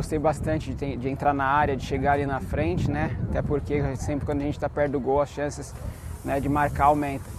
[0.00, 3.14] gostei bastante de, de, entrar na área, de chegar ali na frente, né?
[3.28, 5.74] Até porque sempre quando a gente está perto do gol, as chances
[6.24, 7.30] né, de marcar aumentam.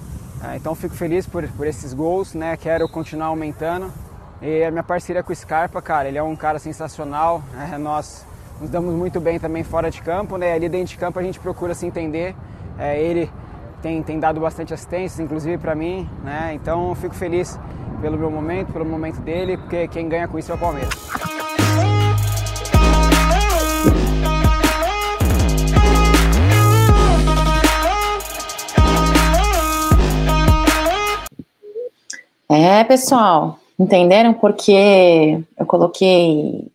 [0.43, 2.55] É, então fico feliz por, por esses gols, né?
[2.55, 3.91] Quero continuar aumentando.
[4.43, 7.41] E a minha parceria com o Scarpa, cara, ele é um cara sensacional.
[7.73, 8.27] É, nós
[8.59, 10.53] nos damos muito bem também fora de campo, né?
[10.53, 12.35] Ali dentro de campo a gente procura se entender.
[12.77, 13.27] É, ele
[13.81, 16.51] tem, tem dado bastante assistência, inclusive para mim, né?
[16.53, 17.59] Então fico feliz
[18.01, 21.30] pelo meu momento, pelo momento dele, porque quem ganha com isso é o Palmeiras.
[32.53, 36.69] É, pessoal, entenderam porque eu coloquei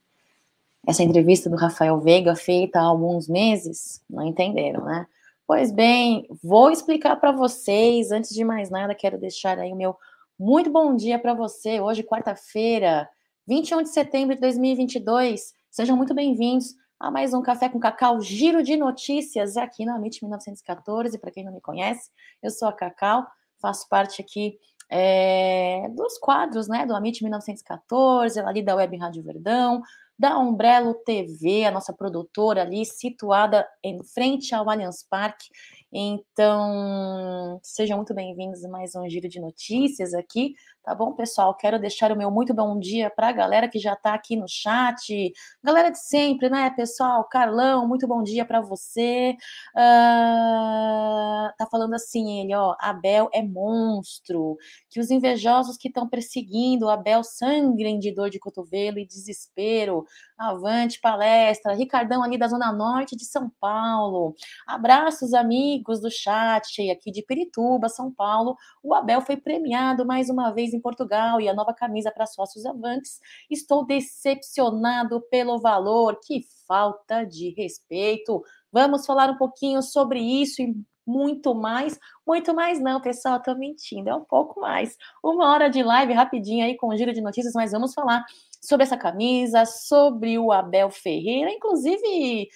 [0.86, 4.02] essa entrevista do Rafael Veiga feita há alguns meses?
[4.08, 5.06] Não entenderam, né?
[5.46, 8.10] Pois bem, vou explicar para vocês.
[8.10, 9.94] Antes de mais nada, quero deixar aí o meu
[10.38, 11.78] muito bom dia para você.
[11.78, 13.06] Hoje, quarta-feira,
[13.46, 15.52] 21 de setembro de 2022.
[15.70, 20.24] Sejam muito bem-vindos a mais um Café com Cacau, giro de notícias aqui na Amit
[20.24, 21.18] 1914.
[21.18, 22.10] Para quem não me conhece,
[22.42, 23.26] eu sou a Cacau,
[23.60, 24.58] faço parte aqui
[24.90, 29.82] é, dos quadros né, do Amit 1914, ali da Web Rádio Verdão,
[30.18, 35.48] da Umbrello TV, a nossa produtora ali, situada em frente ao Allianz Parque.
[35.92, 40.54] Então, sejam muito bem-vindos a mais um giro de notícias aqui,
[40.86, 41.52] tá bom, pessoal?
[41.52, 44.46] Quero deixar o meu muito bom dia para a galera que já está aqui no
[44.48, 47.24] chat, galera de sempre, né, pessoal?
[47.24, 49.36] Carlão, muito bom dia para você.
[49.74, 54.56] Uh, tá falando assim, ele, ó, Abel é monstro,
[54.88, 60.04] que os invejosos que estão perseguindo Abel sangrem de dor de cotovelo e desespero.
[60.38, 64.36] Avante palestra, Ricardão ali da Zona Norte de São Paulo.
[64.68, 68.56] Abraços, amigos do chat, aqui de Pirituba, São Paulo.
[68.84, 72.66] O Abel foi premiado mais uma vez em Portugal e a nova camisa para sócios
[72.66, 73.18] avantes.
[73.50, 78.42] Estou decepcionado pelo valor, que falta de respeito.
[78.70, 80.74] Vamos falar um pouquinho sobre isso e
[81.06, 81.98] muito mais.
[82.26, 84.96] Muito mais não, pessoal, tô mentindo, é um pouco mais.
[85.22, 88.24] Uma hora de live rapidinho aí com um giro de notícias, mas vamos falar
[88.60, 92.48] sobre essa camisa, sobre o Abel Ferreira, inclusive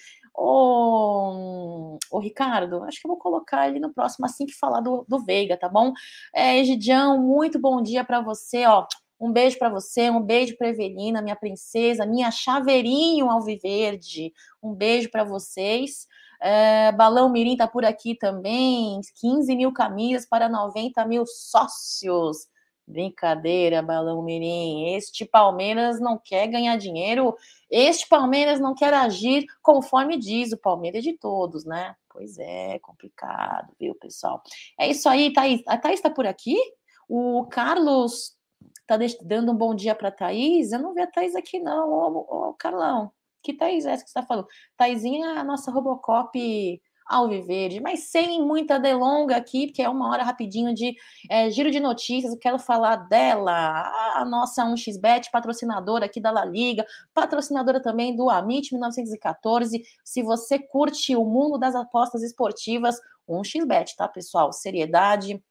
[0.43, 5.05] o, o Ricardo, acho que eu vou colocar ele no próximo assim que falar do,
[5.07, 5.93] do Veiga, tá bom?
[6.33, 8.85] É, Egidião, muito bom dia para você, ó.
[9.19, 14.33] Um beijo para você, um beijo para Evelina, minha princesa, minha chaveirinho alviverde.
[14.63, 16.07] Um beijo para vocês.
[16.41, 18.99] É, Balão Mirim tá por aqui também.
[19.19, 22.47] 15 mil camisas para 90 mil sócios.
[22.91, 24.93] Brincadeira, Balão Mirim.
[24.95, 27.35] Este Palmeiras não quer ganhar dinheiro.
[27.69, 31.95] Este Palmeiras não quer agir conforme diz o Palmeiras de todos, né?
[32.09, 34.43] Pois é, complicado, viu, pessoal?
[34.79, 35.61] É isso aí, Thaís.
[35.65, 36.57] A Thaís está por aqui?
[37.07, 38.35] O Carlos
[38.85, 40.71] tá dando um bom dia para Thaís?
[40.71, 43.11] Eu não vi a Thaís aqui, não, ô, ô, Carlão.
[43.41, 44.47] Que Thaís é essa que você está falando?
[44.77, 50.23] Thaisinha é a nossa Robocop Alviverde, mas sem muita delonga aqui, porque é uma hora
[50.23, 50.95] rapidinho de
[51.29, 52.31] é, giro de notícias.
[52.31, 53.53] Eu quero falar dela,
[54.15, 59.83] a nossa 1xBet, patrocinadora aqui da La Liga, patrocinadora também do Amit 1914.
[60.03, 64.51] Se você curte o mundo das apostas esportivas, 1xBet, tá, pessoal?
[64.53, 65.43] Seriedade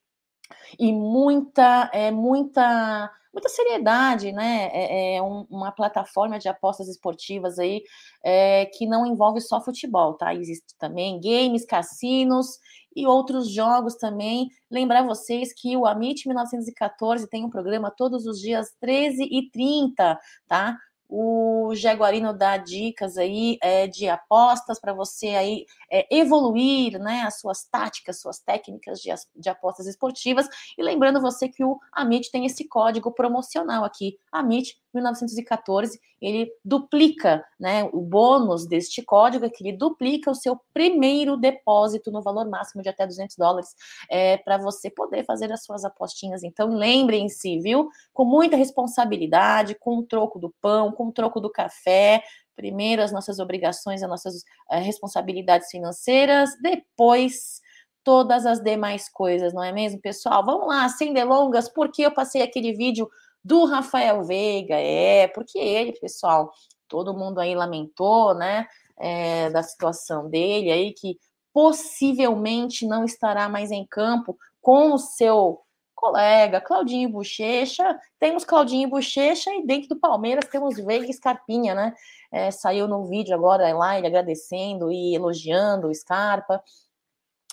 [0.79, 4.71] e muita, é, muita muita seriedade, né?
[4.73, 7.83] É, é um, uma plataforma de apostas esportivas aí
[8.25, 10.35] é, que não envolve só futebol, tá?
[10.35, 12.59] Existe também games, cassinos
[12.95, 14.49] e outros jogos também.
[14.71, 20.19] Lembrar vocês que o Amit 1914 tem um programa todos os dias 13h30,
[20.49, 20.77] tá?
[21.13, 27.41] O Jaguarino dá dicas aí é, de apostas para você aí é, evoluir, né, as
[27.41, 30.47] suas táticas, suas técnicas de, de, apostas esportivas.
[30.79, 37.45] E lembrando você que o Amit tem esse código promocional aqui, Amit 1914, ele duplica,
[37.59, 42.49] né, o bônus deste código é que ele duplica o seu primeiro depósito no valor
[42.49, 43.75] máximo de até 200 dólares,
[44.09, 46.43] é, para você poder fazer as suas apostinhas.
[46.43, 51.51] Então, lembrem-se, viu, com muita responsabilidade, com o troco do pão, com o troco do
[51.51, 52.23] café,
[52.57, 57.61] primeiro as nossas obrigações, as nossas é, responsabilidades financeiras, depois
[58.05, 60.45] todas as demais coisas, não é mesmo, pessoal?
[60.45, 63.09] Vamos lá, sem delongas, porque eu passei aquele vídeo
[63.43, 66.53] do Rafael Veiga, é, porque ele, pessoal,
[66.89, 68.67] todo mundo aí lamentou, né,
[68.99, 71.19] é, da situação dele aí, que
[71.53, 75.61] possivelmente não estará mais em campo com o seu
[76.01, 77.99] colega Claudinho Bochecha.
[78.19, 81.95] Temos Claudinho Bochecha e dentro do Palmeiras temos Veiga Scarpinha, né?
[82.33, 86.63] É, saiu no vídeo agora lá ele agradecendo e elogiando o Scarpa.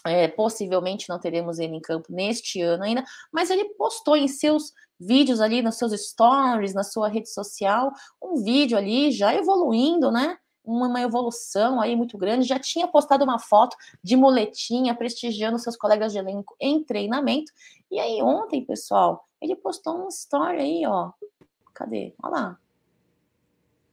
[0.06, 4.72] É, possivelmente não teremos ele em campo neste ano ainda, mas ele postou em seus
[4.99, 7.91] vídeos ali, nos seus stories, na sua rede social,
[8.21, 10.38] um vídeo ali já evoluindo, né?
[10.63, 12.47] Uma evolução aí muito grande.
[12.47, 17.51] Já tinha postado uma foto de moletinha, prestigiando seus colegas de elenco em treinamento.
[17.89, 21.11] E aí, ontem, pessoal, ele postou um story aí, ó.
[21.73, 22.13] Cadê?
[22.21, 22.59] Olha lá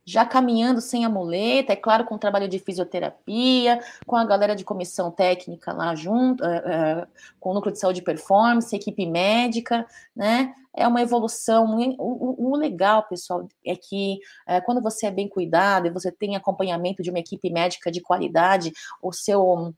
[0.04, 4.54] já caminhando sem a muleta, é claro, com o trabalho de fisioterapia, com a galera
[4.54, 7.06] de comissão técnica lá junto, é, é,
[7.40, 10.54] com o núcleo de saúde e performance, equipe médica, né?
[10.76, 11.76] É uma evolução.
[11.98, 16.10] O, o, o legal, pessoal, é que é, quando você é bem cuidado e você
[16.10, 19.74] tem acompanhamento de uma equipe médica de qualidade, o seu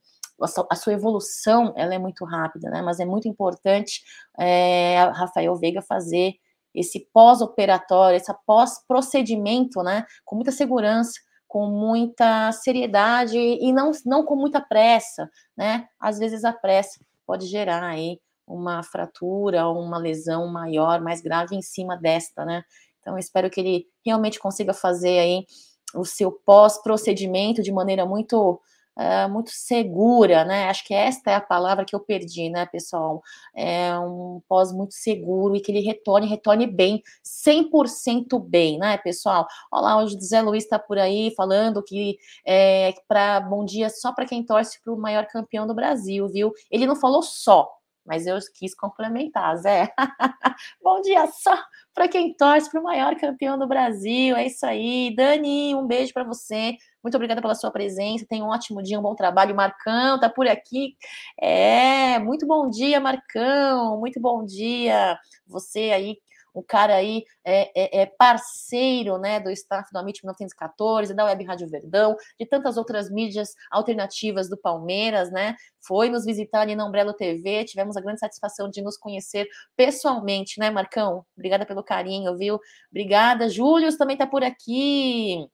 [0.71, 2.83] a sua evolução ela é muito rápida, né?
[2.83, 4.03] Mas é muito importante
[4.39, 6.35] é, Rafael Veiga fazer
[6.77, 11.19] esse pós-operatório, esse pós-procedimento, né, com muita segurança,
[11.49, 15.89] com muita seriedade e não, não com muita pressa, né?
[15.99, 21.57] Às vezes a pressa pode gerar aí uma fratura ou uma lesão maior, mais grave
[21.57, 22.63] em cima desta, né?
[23.01, 25.47] Então, espero que ele realmente consiga fazer aí
[25.95, 28.61] o seu pós-procedimento de maneira muito
[28.97, 30.69] uh, muito segura, né?
[30.69, 33.23] Acho que esta é a palavra que eu perdi, né, pessoal?
[33.55, 39.47] É um pós muito seguro e que ele retorne, retorne bem, 100% bem, né, pessoal?
[39.71, 44.27] Olá, o José Luiz está por aí falando que é para bom dia só para
[44.27, 46.53] quem torce para o maior campeão do Brasil, viu?
[46.71, 47.76] Ele não falou só,
[48.07, 49.93] mas eu quis complementar, Zé.
[50.83, 51.57] Bom dia só
[51.93, 54.37] para quem torce para o maior campeão do Brasil.
[54.37, 55.15] É isso aí.
[55.17, 56.77] Dani, um beijo para você.
[57.03, 58.27] Muito obrigada pela sua presença.
[58.29, 59.55] Tenha um ótimo dia, um bom trabalho.
[59.55, 60.95] Marcão tá por aqui.
[61.41, 63.99] É, muito bom dia, Marcão.
[63.99, 65.19] Muito bom dia.
[65.47, 66.17] Você aí
[66.57, 71.45] um cara aí é, é, é, parceiro né, do staff do Amit 1914, da Web
[71.45, 75.55] Rádio Verdão, de tantas outras mídias alternativas do Palmeiras, né?
[75.87, 80.59] Foi nos visitar ali na Umbrello TV, tivemos a grande satisfação de nos conhecer pessoalmente,
[80.59, 81.25] né, Marcão?
[81.37, 82.59] Obrigada pelo carinho, viu?
[82.91, 83.49] Obrigada.
[83.49, 85.47] Júlio também tá por aqui.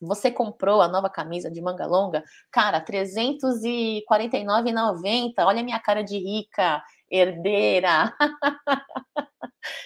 [0.00, 2.22] Você comprou a nova camisa de manga longa?
[2.52, 5.32] Cara, R$ 349,90.
[5.40, 8.14] Olha a minha cara de rica, herdeira.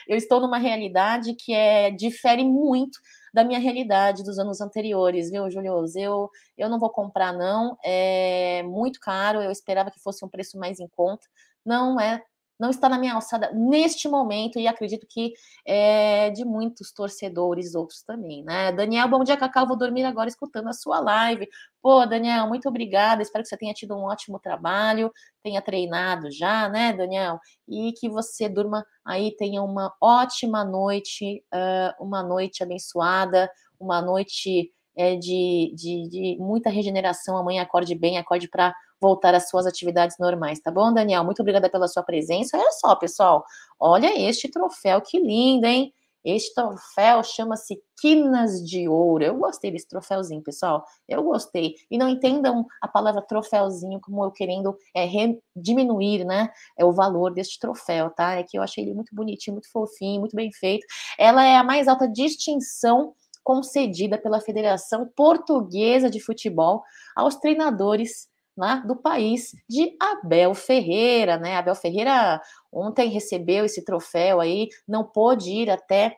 [0.08, 2.98] eu estou numa realidade que é difere muito
[3.32, 5.98] da minha realidade dos anos anteriores, viu, Julioso?
[5.98, 7.76] Eu, eu não vou comprar, não.
[7.82, 9.40] É muito caro.
[9.40, 11.26] Eu esperava que fosse um preço mais em conta.
[11.64, 12.23] Não é
[12.59, 15.32] não está na minha alçada neste momento e acredito que
[15.66, 18.73] é de muitos torcedores outros também, né?
[18.73, 21.49] Daniel, bom dia, Cacau, vou dormir agora escutando a sua live.
[21.82, 26.68] Pô, Daniel, muito obrigada, espero que você tenha tido um ótimo trabalho, tenha treinado já,
[26.68, 27.38] né, Daniel?
[27.68, 34.71] E que você durma aí, tenha uma ótima noite, uh, uma noite abençoada, uma noite
[34.97, 37.37] é, de, de, de muita regeneração.
[37.37, 41.25] Amanhã acorde bem, acorde para voltar às suas atividades normais, tá bom, Daniel?
[41.25, 42.56] Muito obrigada pela sua presença.
[42.56, 43.44] Olha só, pessoal,
[43.78, 45.92] olha este troféu, que lindo, hein?
[46.25, 49.25] Este troféu chama-se Quinas de Ouro.
[49.25, 50.85] Eu gostei desse troféuzinho, pessoal.
[51.09, 51.75] Eu gostei.
[51.90, 55.09] E não entendam a palavra troféuzinho como eu querendo é,
[55.56, 56.49] diminuir, né?
[56.78, 58.37] É o valor deste troféu, tá?
[58.37, 60.87] É que eu achei ele muito bonitinho, muito fofinho, muito bem feito.
[61.18, 66.85] Ela é a mais alta distinção concedida pela Federação Portuguesa de Futebol
[67.16, 71.56] aos treinadores né, do país de Abel Ferreira, né?
[71.56, 72.40] Abel Ferreira
[72.71, 76.16] ontem recebeu esse troféu aí, não pôde ir até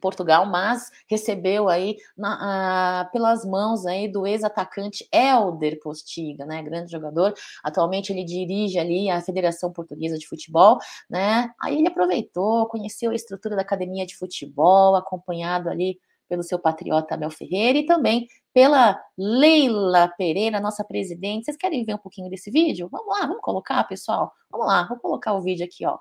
[0.00, 7.32] Portugal, mas recebeu aí na, pelas mãos aí do ex-atacante Elder Postiga, né, grande jogador.
[7.62, 11.50] Atualmente ele dirige ali a Federação Portuguesa de Futebol, né?
[11.60, 17.14] Aí ele aproveitou, conheceu a estrutura da academia de futebol, acompanhado ali pelo seu patriota
[17.14, 21.44] Abel Ferreira e também pela Leila Pereira, nossa presidente.
[21.44, 22.88] Vocês querem ver um pouquinho desse vídeo?
[22.90, 24.32] Vamos lá, vamos colocar, pessoal?
[24.50, 25.98] Vamos lá, vou colocar o vídeo aqui, ó.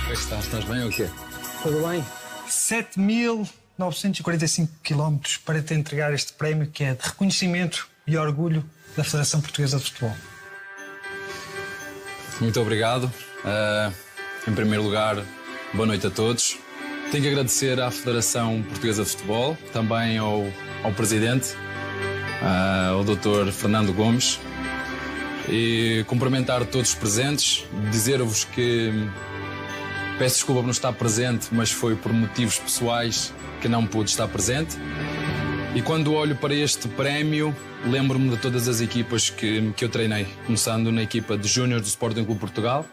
[0.00, 0.44] Como é que estás?
[0.46, 1.08] Estás bem ou quê?
[1.62, 2.04] Tudo bem?
[2.48, 8.64] 7.945 quilómetros para te entregar este prémio que é de reconhecimento e orgulho
[8.96, 10.16] da Federação Portuguesa de Futebol.
[12.40, 13.04] Muito obrigado.
[13.44, 13.92] Uh,
[14.50, 15.16] em primeiro lugar,
[15.72, 16.58] Boa noite a todos.
[17.12, 20.44] Tenho que agradecer à Federação Portuguesa de Futebol, também ao,
[20.82, 21.54] ao Presidente,
[22.42, 23.52] uh, ao Dr.
[23.52, 24.40] Fernando Gomes,
[25.48, 28.90] e cumprimentar todos os presentes, dizer-vos que
[30.18, 34.26] peço desculpa por não estar presente, mas foi por motivos pessoais que não pude estar
[34.26, 34.76] presente.
[35.72, 37.54] E quando olho para este prémio,
[37.86, 41.86] lembro-me de todas as equipas que, que eu treinei, começando na equipa de Júnior do
[41.86, 42.84] Sporting Clube Portugal,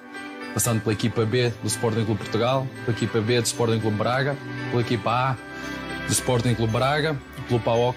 [0.58, 4.36] passando pela equipa B do Sporting Clube Portugal, pela equipa B do Sporting Clube Braga,
[4.72, 5.38] pela equipa A
[6.08, 7.16] do Sporting Clube Braga,
[7.48, 7.96] pelo PAOK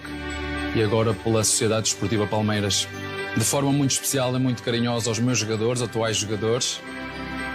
[0.74, 2.86] e agora pela Sociedade Desportiva Palmeiras.
[3.34, 6.82] De forma muito especial e muito carinhosa aos meus jogadores, atuais jogadores,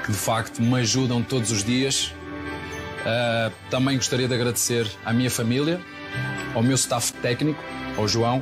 [0.04, 2.12] que de facto me ajudam todos os dias.
[3.02, 5.80] Uh, também gostaria de agradecer à minha família,
[6.56, 7.64] ao meu staff técnico,
[7.96, 8.42] ao João,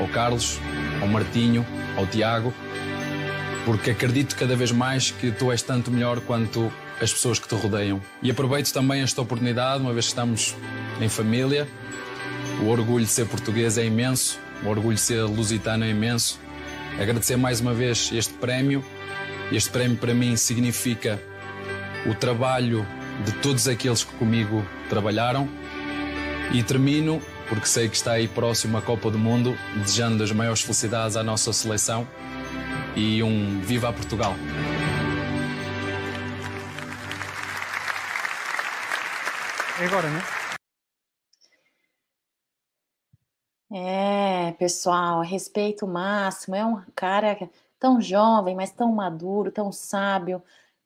[0.00, 0.58] ao Carlos,
[1.02, 1.66] ao Martinho,
[1.98, 2.54] ao Tiago,
[3.64, 7.54] porque acredito cada vez mais que tu és tanto melhor quanto as pessoas que te
[7.54, 8.00] rodeiam.
[8.22, 10.56] E aproveito também esta oportunidade, uma vez que estamos
[11.00, 11.68] em família,
[12.60, 16.40] o orgulho de ser português é imenso, o orgulho de ser lusitano é imenso.
[17.00, 18.84] Agradecer mais uma vez este prémio.
[19.50, 21.20] Este prémio para mim significa
[22.06, 22.86] o trabalho
[23.24, 25.48] de todos aqueles que comigo trabalharam.
[26.52, 30.60] E termino, porque sei que está aí próximo a Copa do Mundo, desejando as maiores
[30.60, 32.06] felicidades à nossa seleção
[32.96, 34.34] e um Viva a Portugal!
[39.80, 40.20] É agora, né?
[43.74, 46.54] É, pessoal, respeito máximo.
[46.54, 50.42] É um cara tão jovem, mas tão maduro, tão sábio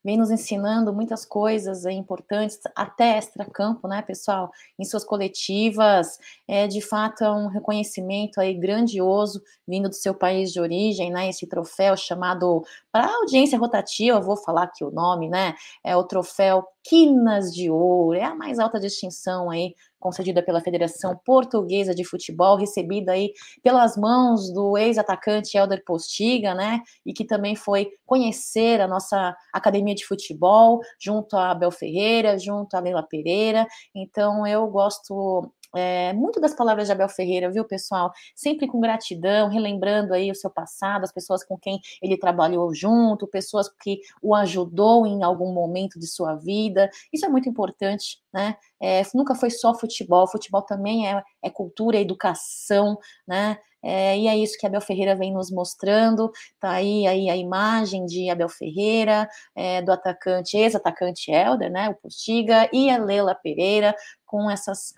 [0.07, 4.53] vem nos ensinando muitas coisas importantes, até extra-campo, né, pessoal?
[4.79, 10.53] Em suas coletivas, é de fato é um reconhecimento aí grandioso vindo do seu país
[10.53, 11.29] de origem, né?
[11.29, 15.55] Esse troféu chamado, para audiência rotativa, vou falar aqui o nome, né?
[15.85, 21.19] É o troféu Quinas de Ouro, é a mais alta distinção aí concedida pela Federação
[21.25, 26.81] Portuguesa de Futebol, recebida aí pelas mãos do ex-atacante Helder Postiga, né?
[27.05, 32.75] E que também foi conhecer a nossa academia de futebol, junto a Abel Ferreira, junto
[32.77, 33.67] a Leila Pereira.
[33.95, 38.13] Então, eu gosto é, muito das palavras de Abel Ferreira, viu, pessoal?
[38.35, 43.27] Sempre com gratidão, relembrando aí o seu passado, as pessoas com quem ele trabalhou junto,
[43.27, 46.91] pessoas que o ajudou em algum momento de sua vida.
[47.13, 48.57] Isso é muito importante, né?
[48.81, 53.59] É, nunca foi só futebol, futebol também é, é cultura, é educação, né?
[53.83, 56.33] É, e é isso que Abel Ferreira vem nos mostrando.
[56.59, 61.89] Tá aí, aí a imagem de Abel Ferreira, é, do atacante, ex-atacante Helder, né?
[61.91, 63.95] O Postiga, e a Leila Pereira,
[64.25, 64.93] com essas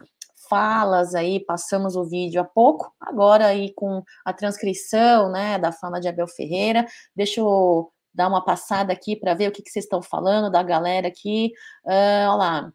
[0.49, 6.01] falas aí, passamos o vídeo há pouco, agora aí com a transcrição, né, da fala
[6.01, 6.87] de Abel Ferreira.
[7.15, 10.63] Deixa eu dar uma passada aqui para ver o que, que, vocês estão falando da
[10.63, 11.53] galera aqui.
[11.85, 12.73] Uh, olha lá.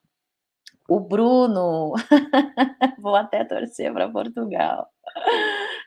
[0.89, 1.93] O Bruno,
[2.99, 4.85] vou até torcer para Portugal.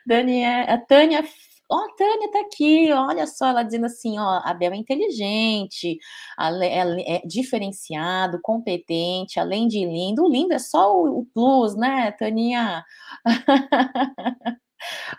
[0.05, 1.23] Daniel, a Tânia
[1.69, 4.77] Ó, oh, a Tânia tá aqui, olha só, ela dizendo assim, ó, a Bel é
[4.77, 5.97] inteligente,
[6.61, 10.23] é, é diferenciado, competente, além de lindo.
[10.23, 12.83] O lindo é só o, o plus, né, Taninha?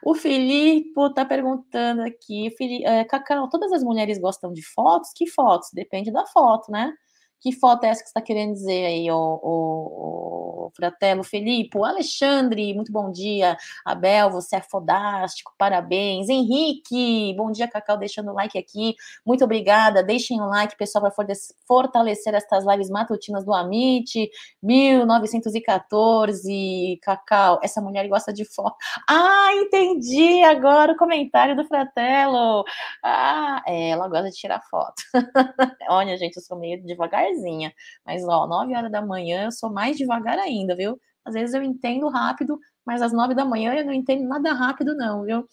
[0.05, 5.11] O Filipe tá perguntando aqui, Filipe, é, Cacau, todas as mulheres gostam de fotos?
[5.15, 5.71] Que fotos?
[5.73, 6.93] Depende da foto, né?
[7.41, 11.79] Que foto é essa que você está querendo dizer aí, o, o, o Fratelo Felipe?
[11.79, 13.57] O Alexandre, muito bom dia.
[13.85, 16.29] Abel, você é fodástico, parabéns.
[16.29, 18.97] Henrique, bom dia, Cacau, deixando o like aqui.
[19.25, 20.03] Muito obrigada.
[20.03, 21.27] Deixem o like, pessoal, para
[21.67, 24.29] fortalecer estas lives matutinas do Amit.
[24.61, 28.77] 1914, Cacau, essa mulher gosta de foto.
[29.11, 32.65] Ah, entendi agora o comentário do Fratelo.
[33.03, 35.03] Ah, ela gosta de tirar foto.
[35.89, 37.73] Olha, gente, eu sou meio devagar devagarzinha.
[38.05, 40.99] Mas, ó, 9 horas da manhã eu sou mais devagar ainda, viu?
[41.25, 44.95] Às vezes eu entendo rápido, mas às 9 da manhã eu não entendo nada rápido,
[44.97, 45.47] não, viu?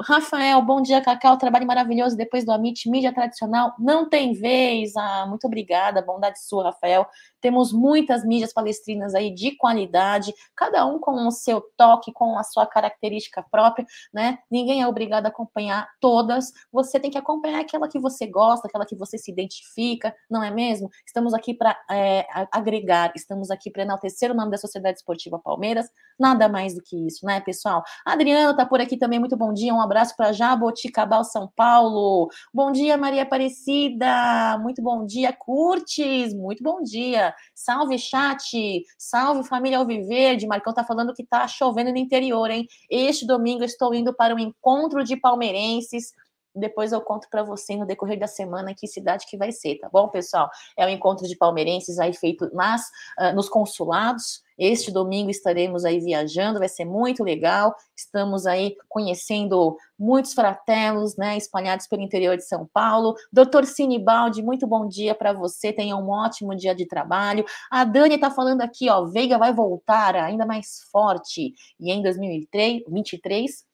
[0.00, 1.38] Rafael, bom dia, Cacau.
[1.38, 3.74] Trabalho maravilhoso depois do Amit, mídia tradicional.
[3.78, 4.94] Não tem vez.
[4.94, 7.06] Ah, muito obrigada, bondade sua, Rafael.
[7.40, 12.42] Temos muitas mídias palestrinas aí de qualidade, cada um com o seu toque, com a
[12.42, 14.38] sua característica própria, né?
[14.50, 16.52] Ninguém é obrigado a acompanhar todas.
[16.70, 20.50] Você tem que acompanhar aquela que você gosta, aquela que você se identifica, não é
[20.50, 20.90] mesmo?
[21.06, 25.88] Estamos aqui para é, agregar, estamos aqui para enaltecer o nome da Sociedade Esportiva Palmeiras.
[26.18, 27.82] Nada mais do que isso, né, pessoal?
[28.04, 29.18] Adriano tá por aqui também.
[29.18, 29.77] Muito bom dia.
[29.78, 32.28] Um abraço para Jaboticabal, São Paulo.
[32.52, 34.58] Bom dia, Maria Aparecida.
[34.60, 36.34] Muito bom dia, Curtis.
[36.34, 37.32] Muito bom dia.
[37.54, 38.82] Salve, chat!
[38.98, 40.48] Salve, família Alviverde!
[40.48, 42.66] Marcão tá falando que tá chovendo no interior, hein?
[42.90, 46.12] Este domingo estou indo para um encontro de palmeirenses.
[46.52, 49.88] Depois eu conto para você no decorrer da semana que cidade que vai ser, tá
[49.92, 50.50] bom, pessoal?
[50.76, 52.82] É o um encontro de palmeirenses aí feito nas,
[53.16, 57.74] uh, nos consulados este domingo estaremos aí viajando, vai ser muito legal.
[57.96, 63.14] Estamos aí conhecendo muitos fratelos, né, espalhados pelo interior de São Paulo.
[63.32, 65.72] Doutor Sinibaldi, muito bom dia para você.
[65.72, 67.44] Tenha um ótimo dia de trabalho.
[67.70, 71.54] A Dani está falando aqui, ó, Veiga vai voltar ainda mais forte.
[71.78, 73.67] E em 2023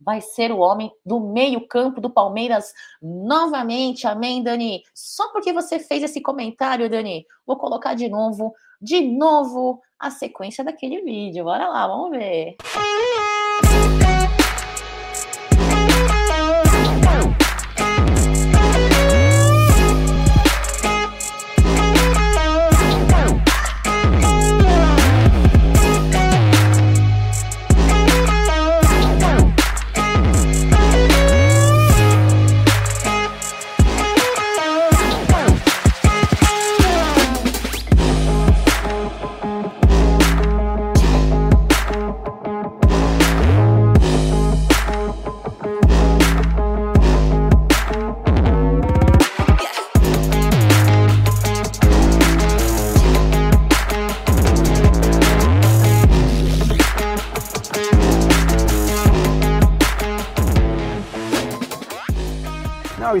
[0.00, 4.06] vai ser o homem do meio-campo do Palmeiras novamente.
[4.06, 4.82] Amém, Dani?
[4.94, 10.64] Só porque você fez esse comentário, Dani, vou colocar de novo, de novo a sequência
[10.64, 11.44] daquele vídeo.
[11.44, 12.56] Bora lá, vamos ver.
[12.74, 13.09] Música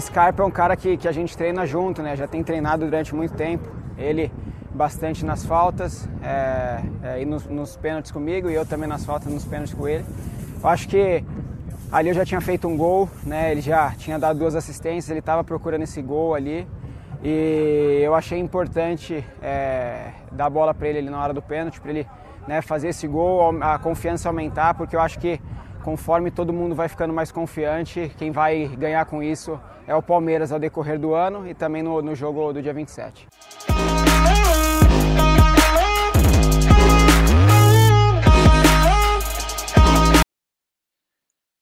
[0.00, 2.16] o Scarpa é um cara que, que a gente treina junto, né?
[2.16, 3.68] Já tem treinado durante muito tempo.
[3.98, 4.32] Ele
[4.74, 9.30] bastante nas faltas é, é, e nos, nos pênaltis comigo e eu também nas faltas
[9.30, 10.02] nos pênaltis com ele.
[10.62, 11.22] Eu acho que
[11.92, 13.52] ali eu já tinha feito um gol, né?
[13.52, 16.66] Ele já tinha dado duas assistências, ele estava procurando esse gol ali
[17.22, 21.90] e eu achei importante é, dar bola para ele ali na hora do pênalti, para
[21.90, 22.06] ele
[22.48, 25.38] né, fazer esse gol, a confiança aumentar, porque eu acho que
[25.80, 30.52] conforme todo mundo vai ficando mais confiante, quem vai ganhar com isso é o Palmeiras
[30.52, 33.26] ao decorrer do ano e também no, no jogo do dia 27.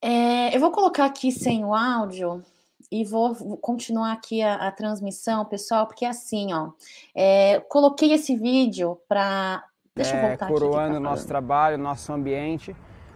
[0.02, 2.42] É, eu vou colocar aqui sem o áudio
[2.90, 6.70] e vou, continuar aqui a, a, transmissão, pessoal, porque é assim, ó,
[7.14, 12.74] é, coloquei esse vídeo para Deixa eu é, voltar coroando o nosso trabalho, nosso ambiente.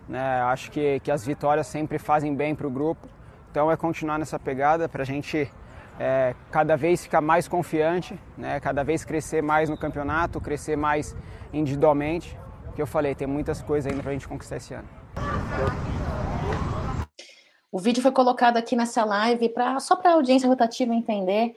[0.08, 0.40] Né?
[0.42, 3.08] Acho que, que as vitórias sempre fazem bem para o grupo.
[3.50, 5.50] Então é continuar nessa pegada para a gente
[5.98, 8.58] é, cada vez ficar mais confiante, né?
[8.60, 11.16] cada vez crescer mais no campeonato, crescer mais
[11.52, 12.36] individualmente.
[12.74, 14.88] Que eu falei, tem muitas coisas ainda para a gente conquistar esse ano.
[17.70, 21.56] O vídeo foi colocado aqui nessa live pra, só para a audiência rotativa entender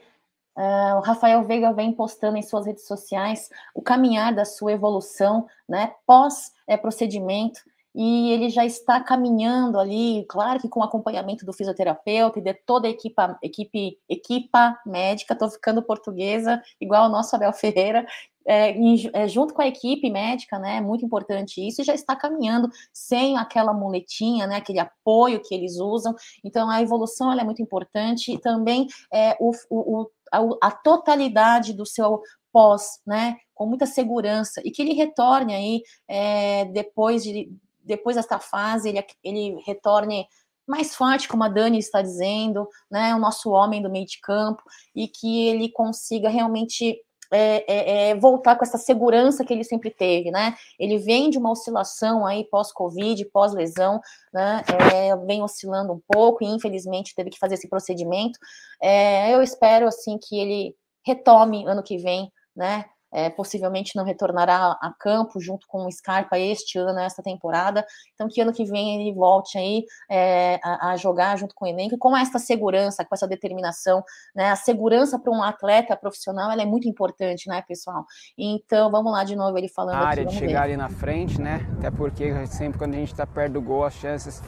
[0.56, 5.46] Uh, o Rafael Veiga vem postando em suas redes sociais o caminhar da sua evolução,
[5.68, 7.60] né, pós é, procedimento,
[7.96, 12.86] e ele já está caminhando ali, claro que com acompanhamento do fisioterapeuta e de toda
[12.86, 18.06] a equipa, equipe, equipa médica, estou ficando portuguesa, igual o nosso Abel Ferreira,
[18.46, 18.74] é,
[19.14, 20.80] é, junto com a equipe médica, né?
[20.80, 24.56] Muito importante isso, e já está caminhando sem aquela muletinha, né?
[24.56, 26.14] Aquele apoio que eles usam.
[26.44, 31.86] Então, a evolução é muito importante e também é, o, o, a, a totalidade do
[31.86, 33.36] seu pós, né?
[33.54, 37.50] Com muita segurança e que ele retorne aí é, depois de
[37.86, 40.26] depois desta fase, ele, ele retorne
[40.66, 44.62] mais forte, como a Dani está dizendo, né, o nosso homem do meio de campo,
[44.94, 47.00] e que ele consiga realmente
[47.32, 50.56] é, é, é, voltar com essa segurança que ele sempre teve, né?
[50.78, 54.00] Ele vem de uma oscilação aí pós-Covid, pós-lesão,
[54.32, 54.62] né?
[54.94, 58.38] É, vem oscilando um pouco e infelizmente teve que fazer esse procedimento.
[58.80, 62.84] É, eu espero assim que ele retome ano que vem, né?
[63.16, 67.82] É, possivelmente não retornará a campo junto com o Scarpa este ano, esta temporada.
[68.12, 71.68] Então, que ano que vem ele volte aí é, a, a, jogar junto com o
[71.68, 74.50] elenco, com essa segurança, com essa determinação, né?
[74.50, 78.04] A segurança para um atleta profissional ela é muito importante, né, pessoal?
[78.36, 79.94] Então, vamos lá de novo ele falando.
[79.94, 80.74] A área aqui, de chegar ver.
[80.74, 81.66] ali na frente, né?
[81.78, 84.42] Até porque sempre quando a gente está perto do gol, as chances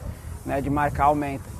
[0.45, 1.51] né, de marcar aumentam.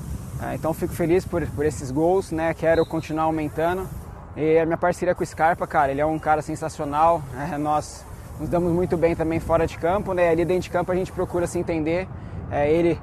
[0.43, 2.53] É, então, fico feliz por, por esses gols, né?
[2.53, 3.89] Quero continuar aumentando.
[4.35, 7.21] E a minha parceria com o Scarpa, cara, ele é um cara sensacional.
[7.33, 7.57] Né?
[7.57, 8.05] Nós
[8.39, 10.29] nos damos muito bem também fora de campo, né?
[10.29, 12.07] Ali dentro de campo a gente procura se entender.
[12.51, 12.99] É, ele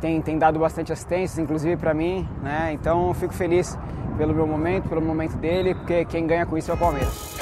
[0.00, 2.72] tem, tem dado bastante assistências, inclusive para mim, né?
[2.72, 3.78] Então fico feliz
[4.16, 7.36] pelo meu momento, pelo momento dele, porque quem ganha com isso é o Palmeiras.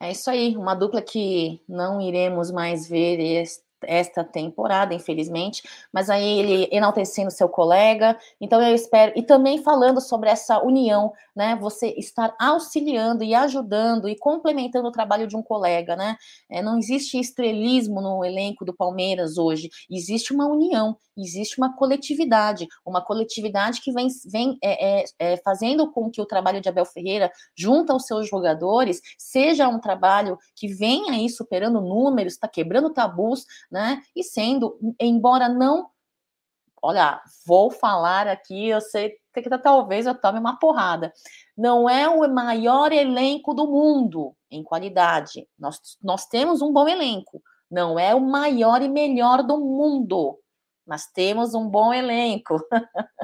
[0.00, 3.18] É isso aí, uma dupla que não iremos mais ver
[3.82, 5.62] esta temporada, infelizmente,
[5.92, 11.12] mas aí ele enaltecendo seu colega, então eu espero, e também falando sobre essa união,
[11.34, 16.16] né, você estar auxiliando e ajudando e complementando o trabalho de um colega, né,
[16.50, 22.66] é, não existe estrelismo no elenco do Palmeiras hoje, existe uma união, existe uma coletividade,
[22.84, 26.84] uma coletividade que vem, vem é, é, é, fazendo com que o trabalho de Abel
[26.84, 32.92] Ferreira, junto aos seus jogadores, seja um trabalho que vem aí superando números, está quebrando
[32.92, 34.02] tabus, né?
[34.14, 35.90] E sendo, embora não.
[36.80, 41.12] Olha, vou falar aqui, eu sei que talvez eu tome uma porrada.
[41.56, 45.46] Não é o maior elenco do mundo em qualidade.
[45.58, 47.42] Nós, nós temos um bom elenco.
[47.70, 50.38] Não é o maior e melhor do mundo
[50.88, 52.58] mas temos um bom elenco.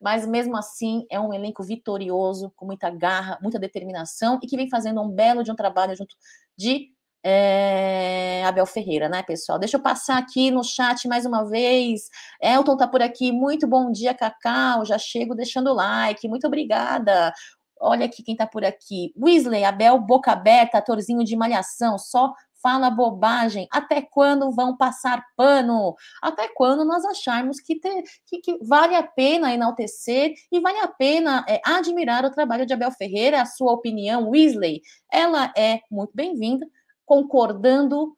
[0.00, 4.70] mas mesmo assim, é um elenco vitorioso, com muita garra, muita determinação e que vem
[4.70, 6.16] fazendo um belo de um trabalho junto
[6.56, 6.88] de
[7.24, 9.58] é, Abel Ferreira, né, pessoal?
[9.58, 12.08] Deixa eu passar aqui no chat mais uma vez.
[12.40, 13.32] Elton tá por aqui.
[13.32, 14.84] Muito bom dia, Cacau.
[14.84, 16.28] Já chego deixando o like.
[16.28, 17.32] Muito obrigada.
[17.80, 19.12] Olha aqui quem tá por aqui.
[19.20, 22.32] Weasley, Abel, boca aberta, atorzinho de malhação, só
[22.62, 23.66] fala bobagem.
[23.72, 25.96] Até quando vão passar pano?
[26.22, 30.88] Até quando nós acharmos que, ter, que, que vale a pena enaltecer e vale a
[30.88, 34.80] pena é, admirar o trabalho de Abel Ferreira, a sua opinião, Weasley,
[35.10, 36.64] ela é muito bem-vinda,
[37.12, 38.16] concordando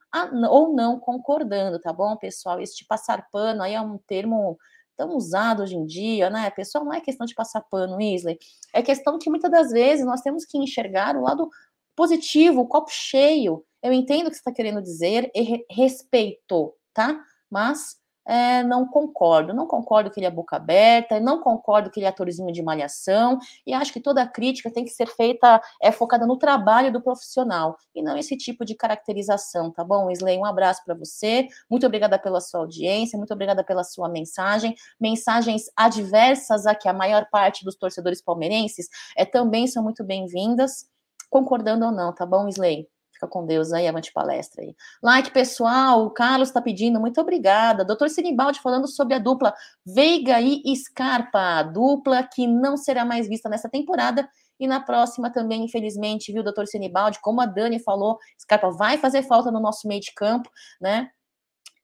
[0.48, 2.61] ou não concordando, tá bom, pessoal?
[2.61, 4.57] Este passar pano aí é um termo
[4.96, 6.48] tão usado hoje em dia, né?
[6.50, 8.38] Pessoal, não é questão de passar pano, Weasley.
[8.72, 11.50] É questão que muitas das vezes nós temos que enxergar o lado
[11.96, 13.64] positivo, o copo cheio.
[13.83, 17.20] Eu entendo o que você está querendo dizer e respeito, tá?
[17.50, 17.96] Mas
[18.27, 19.53] é, não concordo.
[19.53, 23.39] Não concordo que ele é boca aberta, não concordo que ele é atorzinho de malhação,
[23.67, 27.77] e acho que toda crítica tem que ser feita, é focada no trabalho do profissional,
[27.95, 30.39] e não esse tipo de caracterização, tá bom, Isley?
[30.39, 34.75] Um abraço para você, muito obrigada pela sua audiência, muito obrigada pela sua mensagem.
[35.01, 40.87] Mensagens adversas a que a maior parte dos torcedores palmeirenses é, também são muito bem-vindas,
[41.31, 42.89] concordando ou não, tá bom, Isley?
[43.29, 44.75] Com Deus aí, avante palestra aí.
[45.03, 47.85] Like, pessoal, o Carlos está pedindo, muito obrigada.
[47.85, 53.49] Doutor Sinibaldi falando sobre a dupla Veiga e Scarpa, dupla que não será mais vista
[53.49, 58.71] nessa temporada e na próxima também, infelizmente, viu, doutor Sinibaldi, como a Dani falou, Scarpa
[58.71, 60.49] vai fazer falta no nosso meio de campo,
[60.81, 61.11] né?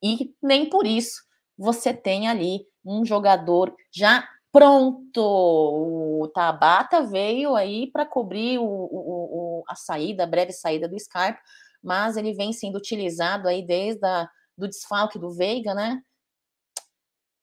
[0.03, 1.23] E nem por isso
[1.59, 5.21] você tem ali um jogador já pronto.
[5.21, 10.97] O Tabata veio aí para cobrir o, o, o, a saída, a breve saída do
[10.97, 11.39] Skype,
[11.83, 16.03] mas ele vem sendo utilizado aí desde a, do desfalque do Veiga, né?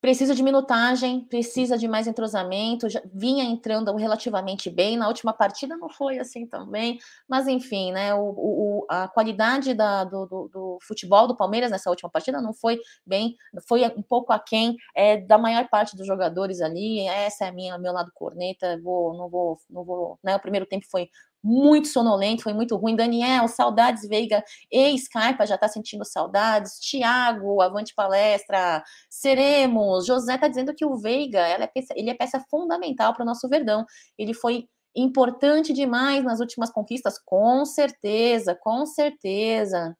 [0.08, 2.88] Precisa de minutagem, precisa de mais entrosamento.
[2.88, 4.96] Já vinha entrando relativamente bem.
[4.96, 8.13] Na última partida não foi assim também, mas enfim, né?
[8.13, 12.54] O, o a qualidade da, do, do, do, futebol do Palmeiras nessa última partida não
[12.54, 13.36] foi bem,
[13.67, 17.06] foi um pouco aquém é, da maior parte dos jogadores ali.
[17.06, 18.80] Essa é a minha meu lado corneta.
[18.82, 20.17] Vou, não vou, não vou.
[20.24, 20.38] Né?
[20.38, 21.10] O primeiro tempo foi
[21.48, 22.96] muito sonolento, foi muito ruim.
[22.96, 26.78] Daniel, saudades, Veiga e Skype, já tá sentindo saudades.
[26.80, 28.84] Tiago, avante palestra.
[29.10, 30.06] Seremos.
[30.06, 33.48] José tá dizendo que o Veiga, é peça, ele é peça fundamental para o nosso
[33.48, 33.86] Verdão.
[34.18, 39.96] Ele foi importante demais nas últimas conquistas, com certeza, com certeza.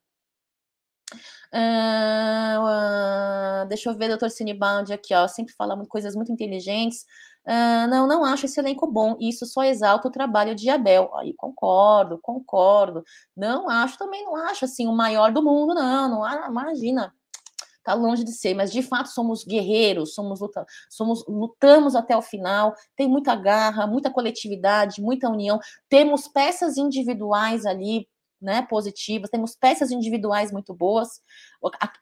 [1.54, 7.06] Uh, uh, deixa eu ver, doutor Cinebaldi aqui, ó, sempre fala coisas muito inteligentes.
[7.48, 9.16] Uh, não, não acho esse elenco bom.
[9.22, 11.10] Isso só exalta o trabalho de Abel.
[11.16, 13.04] Aí concordo, concordo.
[13.36, 16.10] Não acho, também não acho assim o maior do mundo, não.
[16.10, 17.14] Não imagina.
[17.84, 22.22] Tá longe de ser, mas de fato somos guerreiros, somos, luta, somos lutamos até o
[22.22, 22.76] final.
[22.98, 25.58] Tem muita garra, muita coletividade, muita união.
[25.88, 28.06] Temos peças individuais ali
[28.42, 31.22] né, positivas, temos peças individuais muito boas,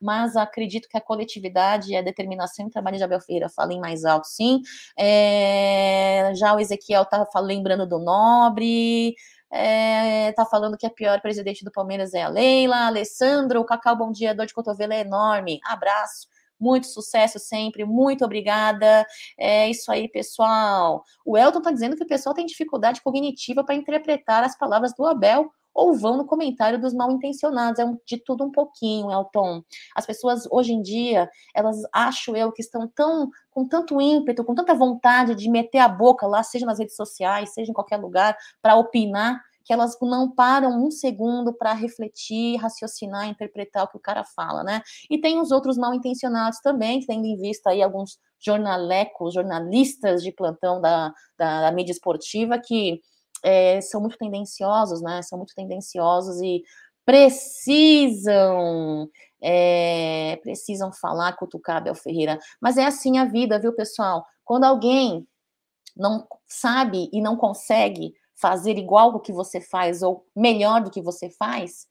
[0.02, 3.80] mas acredito que a coletividade e a determinação e o trabalho de Abel Ferreira falem
[3.80, 4.62] mais alto, sim.
[4.98, 9.15] É, já o Ezequiel está lembrando do Nobre,
[9.52, 13.95] é, tá falando que a pior presidente do Palmeiras é a Leila, Alessandro, o Cacau,
[13.95, 16.28] bom dia, dor de cotovelo é enorme, abraço.
[16.60, 19.06] Muito sucesso sempre, muito obrigada.
[19.38, 21.04] É isso aí, pessoal.
[21.26, 25.06] O Elton está dizendo que o pessoal tem dificuldade cognitiva para interpretar as palavras do
[25.06, 27.80] Abel ou vão no comentário dos mal intencionados.
[27.80, 29.62] É de tudo um pouquinho, Elton.
[29.94, 34.56] As pessoas hoje em dia, elas acho eu que estão tão com tanto ímpeto, com
[34.56, 38.38] tanta vontade de meter a boca lá, seja nas redes sociais, seja em qualquer lugar,
[38.62, 44.02] para opinar, que elas não param um segundo para refletir, raciocinar, interpretar o que o
[44.02, 44.82] cara fala, né?
[45.10, 50.32] E tem os outros mal intencionados também, tendo em vista aí alguns jornalecos, jornalistas de
[50.32, 53.02] plantão da, da, da mídia esportiva que
[53.46, 55.22] é, são muito tendenciosos, né?
[55.22, 56.64] São muito tendenciosos e
[57.06, 58.28] precisam
[59.42, 62.40] é, precisam falar cutucar Abel Ferreira.
[62.60, 64.26] Mas é assim a vida, viu, pessoal?
[64.44, 65.28] Quando alguém
[65.96, 71.02] não sabe e não consegue fazer igual o que você faz ou melhor do que
[71.02, 71.88] você faz,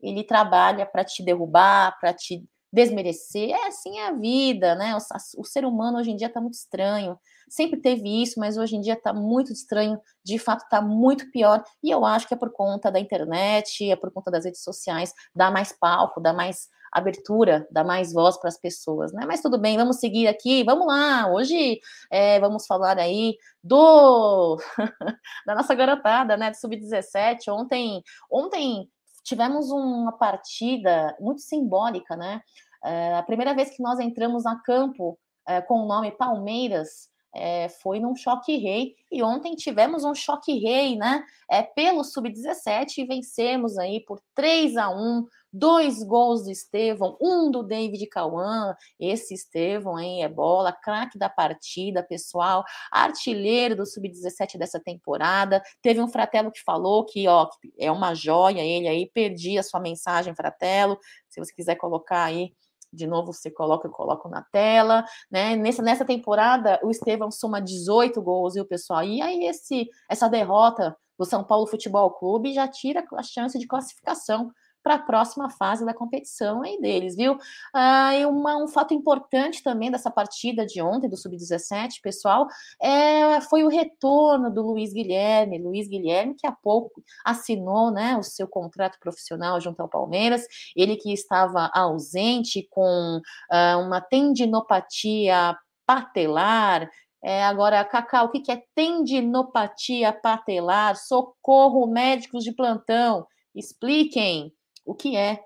[0.00, 3.50] ele trabalha para te derrubar, para te desmerecer.
[3.50, 4.96] É assim a vida, né?
[4.96, 7.18] O, o ser humano hoje em dia está muito estranho.
[7.48, 10.00] Sempre teve isso, mas hoje em dia está muito estranho.
[10.24, 11.62] De fato, está muito pior.
[11.82, 15.12] E eu acho que é por conta da internet, é por conta das redes sociais,
[15.34, 19.24] dá mais palco, dá mais abertura, dá mais voz para as pessoas, né?
[19.26, 21.30] Mas tudo bem, vamos seguir aqui, vamos lá.
[21.30, 21.80] Hoje
[22.10, 24.56] é, vamos falar aí do
[25.46, 26.50] da nossa garotada, né?
[26.50, 27.48] Do sub-17.
[27.48, 28.88] Ontem, ontem
[29.22, 32.40] tivemos uma partida muito simbólica, né?
[32.84, 37.68] É, a primeira vez que nós entramos a campo é, com o nome Palmeiras é,
[37.68, 41.24] foi num choque rei e ontem tivemos um choque rei, né?
[41.50, 47.50] É, pelo sub-17 e vencemos aí por 3 a 1 dois gols do Estevão, um
[47.50, 54.58] do David Cauã, esse Estevão aí é bola, craque da partida, pessoal, artilheiro do Sub-17
[54.58, 59.58] dessa temporada, teve um Fratelo que falou que, ó, é uma joia ele aí, perdi
[59.58, 62.52] a sua mensagem, Fratelo, se você quiser colocar aí,
[62.92, 65.56] de novo você coloca, eu coloco na tela, né?
[65.56, 69.02] Nessa, nessa temporada, o Estevão soma 18 gols, e o pessoal?
[69.04, 73.66] E aí, esse, essa derrota do São Paulo Futebol Clube já tira a chance de
[73.66, 74.50] classificação
[74.82, 77.36] para a próxima fase da competição aí deles, viu?
[77.74, 82.46] Ah, e uma, um fato importante também dessa partida de ontem, do Sub-17, pessoal,
[82.80, 85.58] é, foi o retorno do Luiz Guilherme.
[85.58, 90.96] Luiz Guilherme, que há pouco assinou né, o seu contrato profissional junto ao Palmeiras, ele
[90.96, 96.88] que estava ausente com ah, uma tendinopatia patelar,
[97.22, 100.96] é, agora, Cacau, o que é tendinopatia patelar?
[100.96, 104.52] Socorro, médicos de plantão, expliquem
[104.88, 105.44] o que é,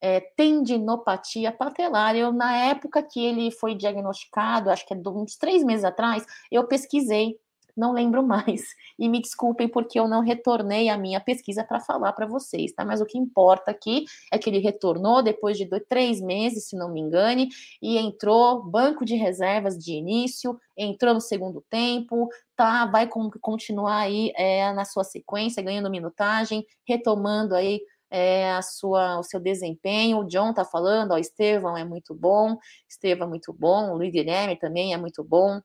[0.00, 2.14] é tendinopatia patelar.
[2.14, 6.64] Eu, na época que ele foi diagnosticado, acho que é uns três meses atrás, eu
[6.66, 7.36] pesquisei
[7.76, 8.62] não lembro mais.
[8.98, 12.84] E me desculpem porque eu não retornei a minha pesquisa para falar para vocês, tá?
[12.84, 16.76] Mas o que importa aqui é que ele retornou depois de dois, três meses, se
[16.76, 17.48] não me engane,
[17.80, 22.86] e entrou banco de reservas de início, entrou no segundo tempo, tá?
[22.86, 23.08] Vai
[23.40, 29.40] continuar aí é, na sua sequência, ganhando minutagem, retomando aí é, a sua, o seu
[29.40, 30.18] desempenho.
[30.18, 34.12] O John tá falando, ó, Estevão é muito bom, Estevão é muito bom, o Luiz
[34.12, 35.60] Guilherme também é muito bom.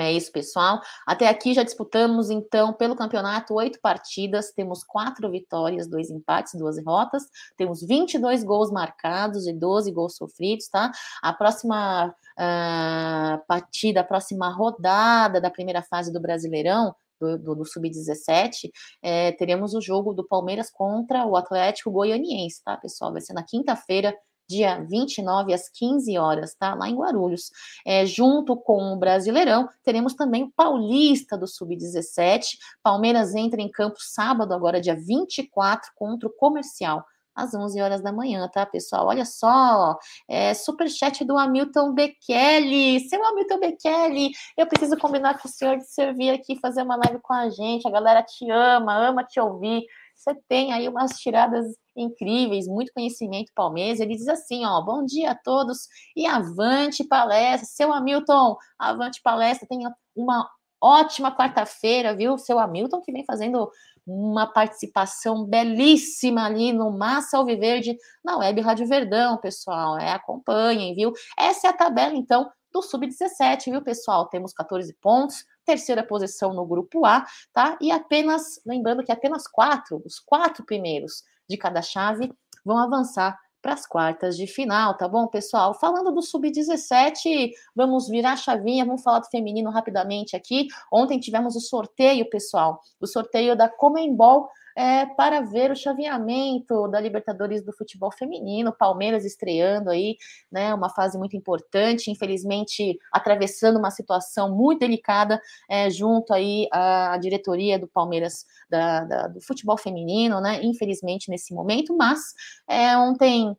[0.00, 0.80] É isso, pessoal.
[1.06, 4.50] Até aqui já disputamos, então, pelo campeonato, oito partidas.
[4.50, 7.24] Temos quatro vitórias, dois empates, duas derrotas.
[7.54, 10.90] Temos 22 gols marcados e 12 gols sofridos, tá?
[11.20, 17.64] A próxima uh, partida, a próxima rodada da primeira fase do Brasileirão, do, do, do
[17.64, 18.70] Sub-17,
[19.02, 23.12] é, teremos o jogo do Palmeiras contra o Atlético Goianiense, tá, pessoal?
[23.12, 24.16] Vai ser na quinta-feira,
[24.48, 26.74] dia 29 às 15 horas, tá?
[26.74, 27.50] Lá em Guarulhos.
[27.86, 32.56] É, junto com o Brasileirão, teremos também o Paulista do Sub-17.
[32.82, 37.04] Palmeiras entra em campo sábado, agora dia 24, contra o Comercial
[37.40, 39.06] às 11 horas da manhã, tá, pessoal?
[39.06, 39.96] Olha só,
[40.28, 43.00] é, superchat do Hamilton Bekele.
[43.00, 47.20] Seu Hamilton Bekele, eu preciso combinar com o senhor de servir aqui, fazer uma live
[47.22, 47.86] com a gente.
[47.86, 49.84] A galera te ama, ama te ouvir.
[50.14, 54.00] Você tem aí umas tiradas incríveis, muito conhecimento palmeiras.
[54.00, 57.66] Ele diz assim, ó, bom dia a todos e avante palestra.
[57.66, 60.46] Seu Hamilton, avante palestra, tenha uma
[60.80, 62.38] ótima quarta-feira, viu?
[62.38, 63.70] Seu Hamilton que vem fazendo
[64.10, 69.98] uma participação belíssima ali no Massa Alviverde na Web Rádio Verdão, pessoal.
[69.98, 71.12] É, acompanhem, viu?
[71.38, 74.26] Essa é a tabela, então, do Sub-17, viu, pessoal?
[74.26, 77.78] Temos 14 pontos, terceira posição no grupo A, tá?
[77.80, 82.32] E apenas, lembrando que apenas quatro, os quatro primeiros de cada chave
[82.64, 85.74] vão avançar para as quartas de final, tá bom, pessoal?
[85.74, 90.68] Falando do sub-17, vamos virar a chavinha, vamos falar do feminino rapidamente aqui.
[90.90, 97.00] Ontem tivemos o sorteio, pessoal, o sorteio da Comembol é, para ver o chaveamento da
[97.00, 100.16] Libertadores do futebol feminino, Palmeiras estreando aí,
[100.50, 107.16] né, uma fase muito importante, infelizmente atravessando uma situação muito delicada é, junto aí à
[107.18, 112.20] diretoria do Palmeiras da, da, do futebol feminino, né, infelizmente nesse momento, mas
[112.68, 113.56] é, ontem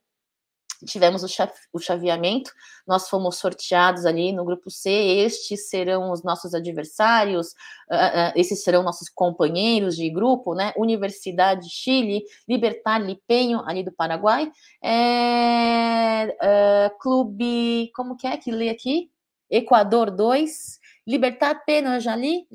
[0.86, 2.52] tivemos o, chaveamento,
[2.88, 7.48] nós fomos sorteados ali no grupo C, estes serão os nossos adversários,
[7.90, 10.74] uh, uh, esses serão nossos companheiros de grupo, né?
[10.78, 14.52] Universidade de Chile, Libertar Lipenho, ali do Paraguai,
[14.84, 19.10] é, uh, Clube, como que é que lê aqui?
[19.50, 22.48] Equador 2, Libertar Peno Jali,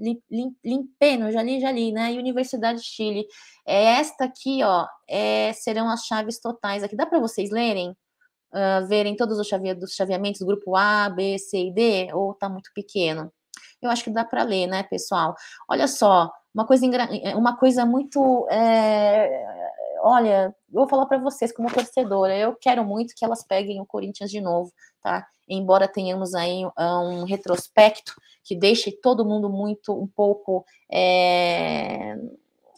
[0.64, 2.12] Limpeno Jali Jali, né?
[2.12, 3.26] E Universidade de Chile.
[3.66, 6.96] É esta aqui, ó, é, serão as chaves totais aqui.
[6.96, 7.94] Dá para vocês lerem?
[8.56, 12.32] Uh, verem todos os chave dos chaveamentos do grupo A, B, C e D, ou
[12.34, 13.30] tá muito pequeno?
[13.82, 15.34] Eu acho que dá para ler, né, pessoal?
[15.68, 16.86] Olha só, uma coisa,
[17.36, 18.48] uma coisa muito.
[18.50, 19.44] É,
[20.00, 23.86] olha, eu vou falar para vocês como torcedora, eu quero muito que elas peguem o
[23.86, 25.26] Corinthians de novo, tá?
[25.48, 32.16] Embora tenhamos aí um retrospecto que deixe todo mundo muito um pouco é,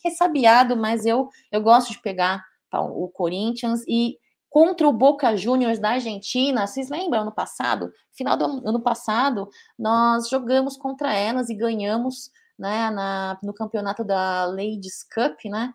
[0.05, 5.79] ressabiado, mas eu, eu gosto de pegar tá, o Corinthians e contra o Boca Juniors
[5.79, 6.67] da Argentina.
[6.67, 7.93] Vocês lembram ano passado?
[8.13, 14.45] Final do ano passado, nós jogamos contra elas e ganhamos né, na, no campeonato da
[14.47, 15.73] Ladies Cup, né?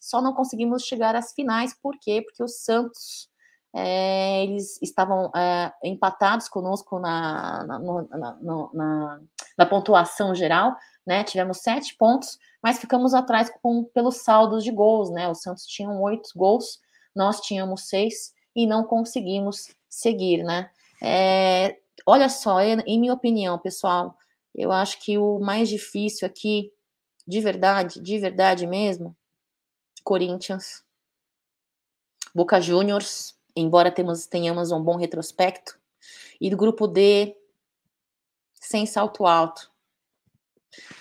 [0.00, 2.22] Só não conseguimos chegar às finais, por quê?
[2.22, 3.28] Porque o Santos
[3.74, 8.38] é, eles estavam é, empatados conosco na, na, na,
[8.72, 9.20] na,
[9.58, 11.24] na pontuação geral, né?
[11.24, 15.28] Tivemos sete pontos, mas ficamos atrás com, pelos saldos de gols, né?
[15.28, 16.80] O Santos tinha oito gols
[17.14, 20.70] nós tínhamos seis e não conseguimos seguir, né?
[21.02, 24.16] É, olha só, em minha opinião, pessoal,
[24.54, 26.72] eu acho que o mais difícil aqui,
[27.26, 29.16] de verdade, de verdade mesmo,
[30.02, 30.84] Corinthians,
[32.34, 35.78] Boca Juniors, embora temos, tenhamos um bom retrospecto,
[36.40, 37.36] e do grupo D,
[38.54, 39.70] sem salto alto.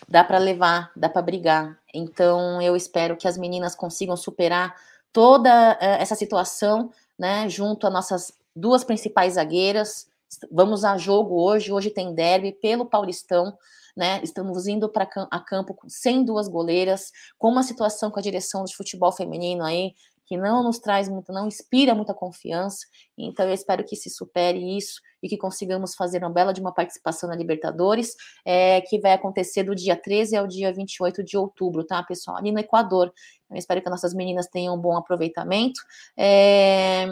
[0.08, 1.82] Dá para levar, dá para brigar.
[1.94, 4.76] Então eu espero que as meninas consigam superar
[5.14, 10.08] toda é, essa situação, né, junto às nossas duas principais zagueiras.
[10.52, 13.56] Vamos a jogo hoje, hoje tem derby pelo Paulistão,
[13.96, 14.20] né?
[14.24, 18.76] Estamos indo para a campo sem duas goleiras, com uma situação com a direção de
[18.76, 19.94] futebol feminino aí
[20.26, 22.86] que não nos traz muito, não inspira muita confiança.
[23.18, 26.74] Então eu espero que se supere isso e que consigamos fazer uma bela de uma
[26.74, 31.86] participação na Libertadores, é, que vai acontecer do dia 13 ao dia 28 de outubro,
[31.86, 32.38] tá, pessoal?
[32.38, 33.14] Ali no Equador.
[33.50, 35.80] Eu espero que nossas meninas tenham um bom aproveitamento.
[36.18, 37.06] É,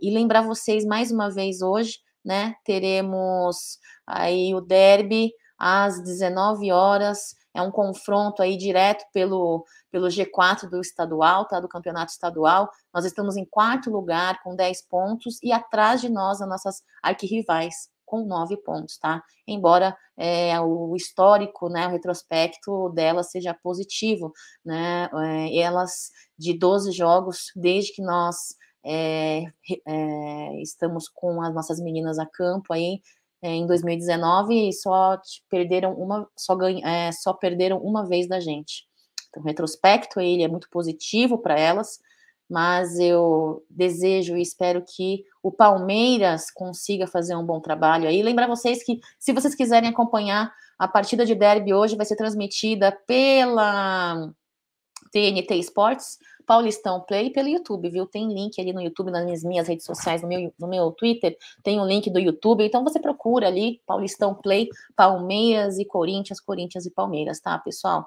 [0.00, 2.54] e lembrar vocês mais uma vez hoje, né?
[2.64, 7.36] Teremos aí o derby às 19 horas.
[7.54, 11.60] É um confronto aí direto pelo, pelo G4 do estadual, tá?
[11.60, 12.70] Do campeonato estadual.
[12.92, 17.90] Nós estamos em quarto lugar com 10 pontos e atrás de nós as nossas arquirrivais
[18.04, 19.22] com 9 pontos, tá?
[19.46, 24.32] Embora é, o histórico, né, o retrospecto delas seja positivo,
[24.64, 25.08] né?
[25.14, 29.44] É, elas de 12 jogos, desde que nós é,
[29.86, 33.00] é, estamos com as nossas meninas a campo aí,
[33.42, 38.84] em 2019 só perderam uma só ganha, é, só perderam uma vez da gente.
[39.28, 41.98] Então, o retrospecto ele é muito positivo para elas,
[42.48, 48.22] mas eu desejo e espero que o Palmeiras consiga fazer um bom trabalho aí.
[48.22, 52.92] Lembrar vocês que se vocês quiserem acompanhar a partida de derby hoje vai ser transmitida
[53.06, 54.30] pela
[55.12, 58.06] TNT Esportes Paulistão Play pelo YouTube, viu?
[58.06, 61.78] Tem link ali no YouTube, nas minhas redes sociais, no meu, no meu Twitter, tem
[61.78, 62.64] o um link do YouTube.
[62.64, 68.06] Então você procura ali, Paulistão Play, Palmeiras e Corinthians, Corinthians e Palmeiras, tá, pessoal?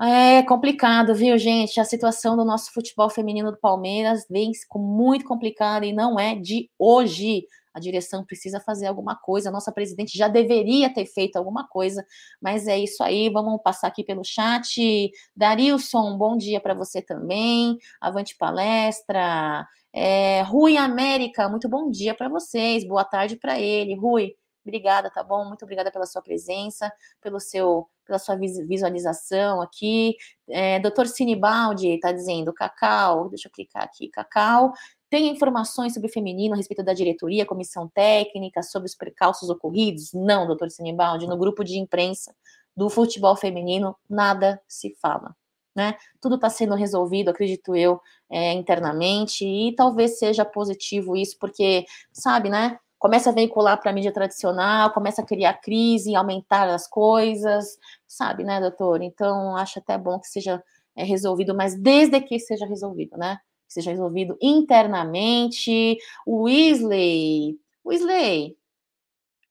[0.00, 1.78] É complicado, viu, gente?
[1.78, 6.68] A situação do nosso futebol feminino do Palmeiras vem muito complicada e não é de
[6.78, 11.66] hoje a direção precisa fazer alguma coisa, a nossa presidente já deveria ter feito alguma
[11.66, 12.04] coisa,
[12.40, 15.10] mas é isso aí, vamos passar aqui pelo chat.
[15.34, 17.78] Darilson, bom dia para você também.
[18.00, 19.66] Avante palestra.
[19.92, 23.94] É, Rui América, muito bom dia para vocês, boa tarde para ele.
[23.94, 25.44] Rui, obrigada, tá bom?
[25.44, 30.16] Muito obrigada pela sua presença, pelo seu, pela sua visualização aqui.
[30.48, 34.72] É, Doutor Sinibaldi está dizendo, Cacau, deixa eu clicar aqui, Cacau,
[35.12, 40.10] tem informações sobre o feminino a respeito da diretoria, comissão técnica, sobre os precalços ocorridos?
[40.14, 41.26] Não, doutor Sinibaldi.
[41.26, 42.34] No grupo de imprensa
[42.74, 45.36] do futebol feminino, nada se fala.
[45.76, 45.98] Né?
[46.18, 52.48] Tudo está sendo resolvido, acredito eu, é, internamente, e talvez seja positivo isso, porque, sabe,
[52.48, 52.78] né?
[52.98, 57.76] Começa a veicular para a mídia tradicional, começa a criar crise, aumentar as coisas,
[58.08, 59.02] sabe, né, doutor?
[59.02, 60.62] Então, acho até bom que seja
[60.96, 63.38] é, resolvido, mas desde que seja resolvido, né?
[63.72, 65.98] Que seja resolvido internamente.
[66.26, 68.56] Weasley, Weasley.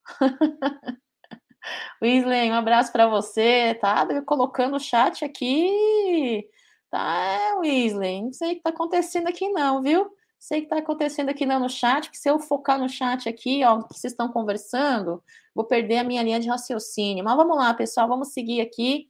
[2.01, 4.07] Weasley, um abraço para você, tá?
[4.24, 6.47] Colocando o chat aqui.
[6.89, 10.11] Tá, é, Weasley, não sei o que tá acontecendo aqui não, viu?
[10.38, 13.30] Sei o que tá acontecendo aqui não no chat, que se eu focar no chat
[13.30, 15.24] aqui, ó, que vocês estão conversando,
[15.55, 17.24] vou perder a minha linha de raciocínio.
[17.24, 19.07] Mas vamos lá, pessoal, vamos seguir aqui.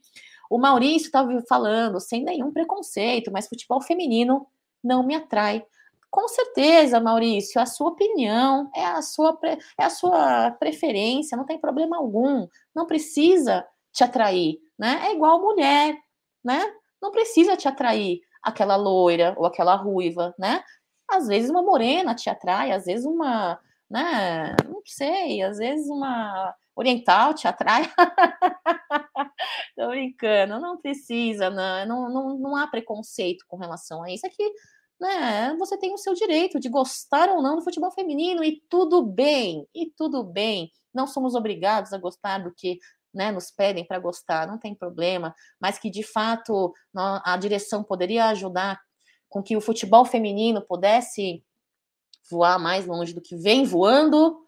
[0.49, 4.45] O Maurício estava falando, sem nenhum preconceito, mas futebol feminino
[4.83, 5.65] não me atrai.
[6.09, 9.39] Com certeza, Maurício, a sua opinião é a sua,
[9.79, 12.47] é a sua preferência, não tem problema algum.
[12.75, 14.99] Não precisa te atrair, né?
[15.05, 15.97] É igual mulher,
[16.43, 16.61] né?
[17.01, 20.63] Não precisa te atrair aquela loira ou aquela ruiva, né?
[21.09, 23.59] Às vezes uma morena te atrai, às vezes uma,
[23.89, 24.55] né?
[24.67, 27.83] Não sei, às vezes uma oriental te atrai.
[29.75, 34.25] Tô brincando, não precisa, não, não, não, não há preconceito com relação a isso.
[34.25, 34.51] Aqui,
[34.99, 39.03] né, você tem o seu direito de gostar ou não do futebol feminino e tudo
[39.03, 40.71] bem, e tudo bem.
[40.93, 42.79] Não somos obrigados a gostar do que
[43.13, 48.27] né, nos pedem para gostar, não tem problema, mas que de fato a direção poderia
[48.27, 48.79] ajudar
[49.27, 51.43] com que o futebol feminino pudesse
[52.29, 54.45] voar mais longe do que vem voando,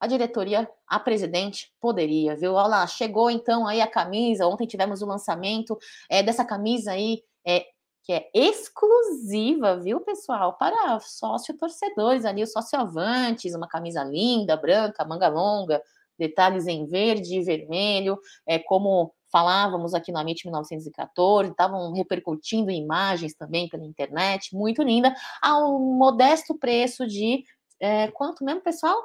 [0.00, 2.54] a diretoria, a presidente poderia, viu?
[2.54, 4.46] Olha lá, chegou então aí a camisa.
[4.46, 5.78] Ontem tivemos o lançamento
[6.08, 7.66] é, dessa camisa aí, é,
[8.02, 10.54] que é exclusiva, viu, pessoal?
[10.54, 15.82] Para sócio torcedores ali, os sócio avantes, uma camisa linda, branca, manga longa,
[16.18, 23.34] detalhes em verde e vermelho, é como falávamos aqui no Amit 1914, estavam repercutindo imagens
[23.34, 27.44] também pela internet, muito linda, ao modesto preço de
[27.78, 28.96] é, quanto mesmo, pessoal?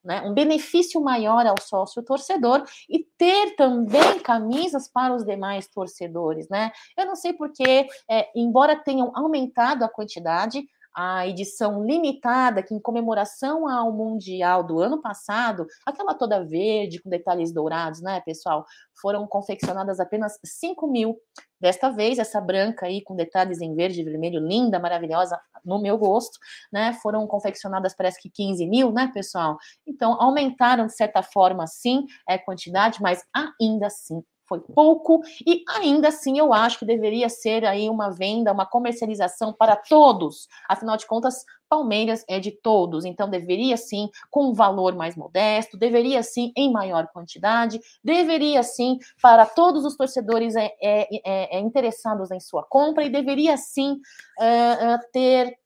[0.07, 6.47] né, um benefício maior ao sócio torcedor e ter também camisas para os demais torcedores,
[6.47, 6.71] né?
[6.97, 12.79] Eu não sei porque, é, embora tenham aumentado a quantidade, a edição limitada, que em
[12.79, 18.65] comemoração ao Mundial do ano passado, aquela toda verde, com detalhes dourados, né, pessoal?
[18.99, 21.15] Foram confeccionadas apenas 5 mil.
[21.59, 25.97] Desta vez, essa branca aí, com detalhes em verde e vermelho, linda, maravilhosa, no meu
[25.97, 26.37] gosto,
[26.71, 26.93] né?
[27.01, 29.57] Foram confeccionadas, parece que 15 mil, né, pessoal?
[29.85, 33.23] Então, aumentaram, de certa forma, sim, é, quantidade, mas
[33.59, 38.51] ainda assim foi pouco e ainda assim eu acho que deveria ser aí uma venda,
[38.51, 40.47] uma comercialização para todos.
[40.69, 45.77] Afinal de contas, Palmeiras é de todos, então deveria sim com um valor mais modesto,
[45.77, 51.59] deveria sim em maior quantidade, deveria sim para todos os torcedores é, é, é, é
[51.59, 55.57] interessados em sua compra e deveria sim uh, uh, ter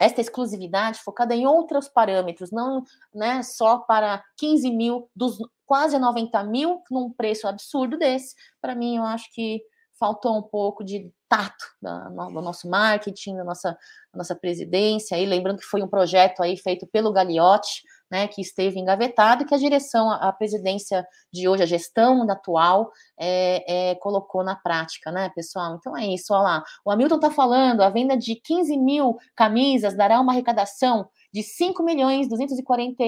[0.00, 2.84] esta exclusividade focada em outros parâmetros, não
[3.14, 8.34] né, só para 15 mil dos quase 90 mil num preço absurdo desse.
[8.60, 9.62] Para mim, eu acho que
[9.98, 15.18] faltou um pouco de tato da, do nosso marketing, da nossa, da nossa presidência.
[15.18, 19.46] E lembrando que foi um projeto aí feito pelo Gagliotti, né, que esteve engavetado e
[19.46, 25.10] que a direção, a, presidência de hoje, a gestão atual, é, é, colocou na prática,
[25.10, 25.76] né, pessoal?
[25.76, 26.64] Então é isso, olha lá.
[26.84, 31.82] O Hamilton está falando, a venda de 15 mil camisas dará uma arrecadação de 5
[31.82, 33.04] milhões 240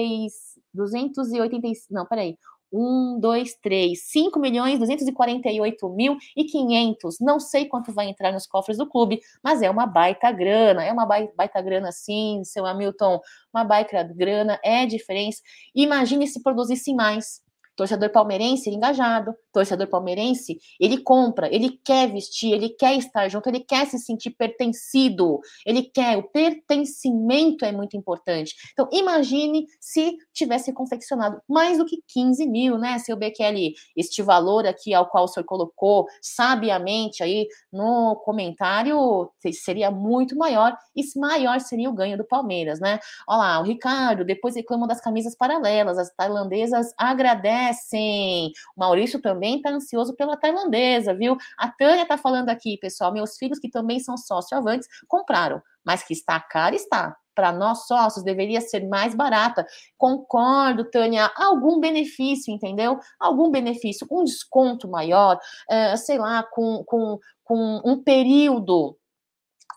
[0.73, 2.37] 280, não, peraí,
[2.71, 7.17] 1, 2, 3, 5 milhões 248 mil e 500.
[7.19, 10.83] Não sei quanto vai entrar nos cofres do clube, mas é uma baita grana.
[10.83, 13.19] É uma baita grana, sim, seu Hamilton.
[13.53, 15.41] Uma baita grana, é diferença.
[15.75, 17.41] Imagine se produzisse mais.
[17.79, 23.61] Torcedor palmeirense engajado, torcedor palmeirense, ele compra, ele quer vestir, ele quer estar junto, ele
[23.61, 28.53] quer se sentir pertencido, ele quer, o pertencimento é muito importante.
[28.73, 34.67] Então, imagine se tivesse confeccionado mais do que 15 mil, né, seu BQL, este valor
[34.67, 41.61] aqui ao qual o senhor colocou sabiamente aí no comentário seria muito maior, e maior
[41.61, 42.99] seria o ganho do Palmeiras, né?
[43.25, 48.51] Olha lá, o Ricardo, depois reclamam das camisas paralelas, as tailandesas agradecem conhecem.
[48.75, 51.37] O Maurício também está ansioso pela tailandesa, viu?
[51.57, 56.03] A Tânia está falando aqui, pessoal, meus filhos que também são sócio avantes compraram, mas
[56.03, 57.15] que está cara, está.
[57.35, 59.65] Para nós sócios deveria ser mais barata.
[59.97, 61.31] Concordo, Tânia.
[61.37, 62.99] Algum benefício, entendeu?
[63.17, 68.97] Algum benefício, um desconto maior, uh, sei lá, com, com, com um período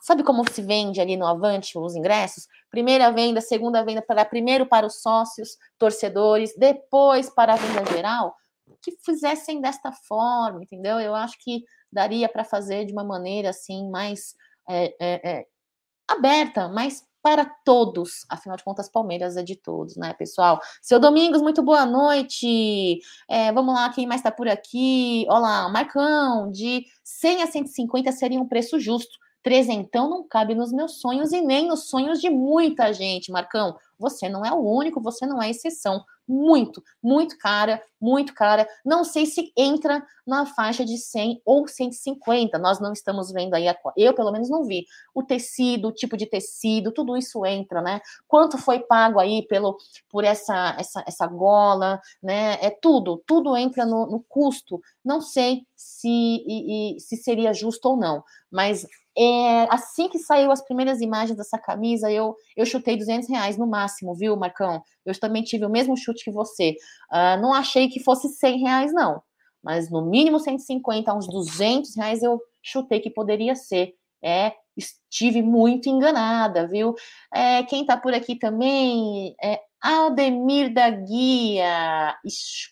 [0.02, 2.48] Sabe como se vende ali no Avante os ingressos?
[2.72, 8.34] Primeira venda, segunda venda para primeiro para os sócios, torcedores, depois para a venda geral.
[8.80, 10.98] Que fizessem desta forma, entendeu?
[10.98, 11.62] Eu acho que
[11.92, 14.34] daria para fazer de uma maneira assim mais
[14.66, 15.46] é, é, é,
[16.08, 18.24] aberta, mais para todos.
[18.30, 20.58] Afinal de contas, Palmeiras é de todos, né, pessoal?
[20.80, 23.00] Seu Domingos, muito boa noite.
[23.28, 25.26] É, vamos lá, quem mais está por aqui?
[25.28, 29.21] Olá, Marcão, de 100 a 150 seria um preço justo.
[29.42, 33.76] Trezentão não cabe nos meus sonhos e nem nos sonhos de muita gente, Marcão.
[33.98, 36.04] Você não é o único, você não é exceção.
[36.26, 38.68] Muito, muito cara, muito cara.
[38.84, 42.58] Não sei se entra na faixa de 100 ou 150.
[42.58, 44.86] Nós não estamos vendo aí, a, eu pelo menos não vi.
[45.14, 48.00] O tecido, o tipo de tecido, tudo isso entra, né?
[48.26, 49.76] Quanto foi pago aí pelo,
[50.08, 52.58] por essa, essa, essa gola, né?
[52.64, 54.80] É tudo, tudo entra no, no custo.
[55.04, 58.86] Não sei se, e, e, se seria justo ou não, mas
[59.16, 63.66] É, assim que saiu as primeiras imagens dessa camisa, eu, eu chutei 200 reais no
[63.66, 64.82] máximo, viu, Marcão?
[65.04, 66.76] Eu também tive o mesmo chute que você.
[67.12, 69.22] Uh, não achei que fosse 100 reais, não.
[69.62, 73.94] Mas no mínimo 150, uns 200 reais eu chutei que poderia ser.
[74.24, 76.94] É, estive muito enganada, viu?
[77.34, 82.16] É, quem tá por aqui também é Aldemir da Guia.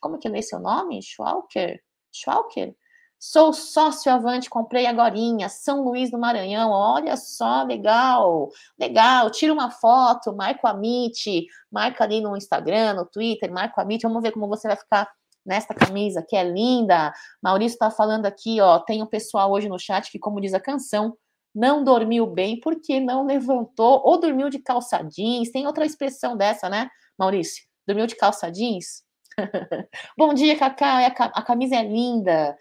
[0.01, 1.03] Como é que é seu nome?
[1.03, 1.81] Schwalker?
[2.13, 2.75] Schwalker?
[3.23, 6.71] Sou sócio avante, comprei agorinha, São Luís do Maranhão.
[6.71, 8.49] Olha só, legal,
[8.79, 9.31] legal.
[9.31, 14.03] Tira uma foto, marca o Amit, marca ali no Instagram, no Twitter, marca o Amit.
[14.05, 15.07] Vamos ver como você vai ficar
[15.45, 17.13] nesta camisa, que é linda.
[17.43, 18.79] Maurício está falando aqui, ó.
[18.79, 21.15] Tem um pessoal hoje no chat que, como diz a canção,
[21.55, 25.51] não dormiu bem porque não levantou ou dormiu de calça jeans.
[25.51, 27.65] Tem outra expressão dessa, né, Maurício?
[27.87, 29.05] Dormiu de calça jeans?
[30.17, 31.07] Bom dia, Cacá.
[31.07, 32.57] A camisa é linda.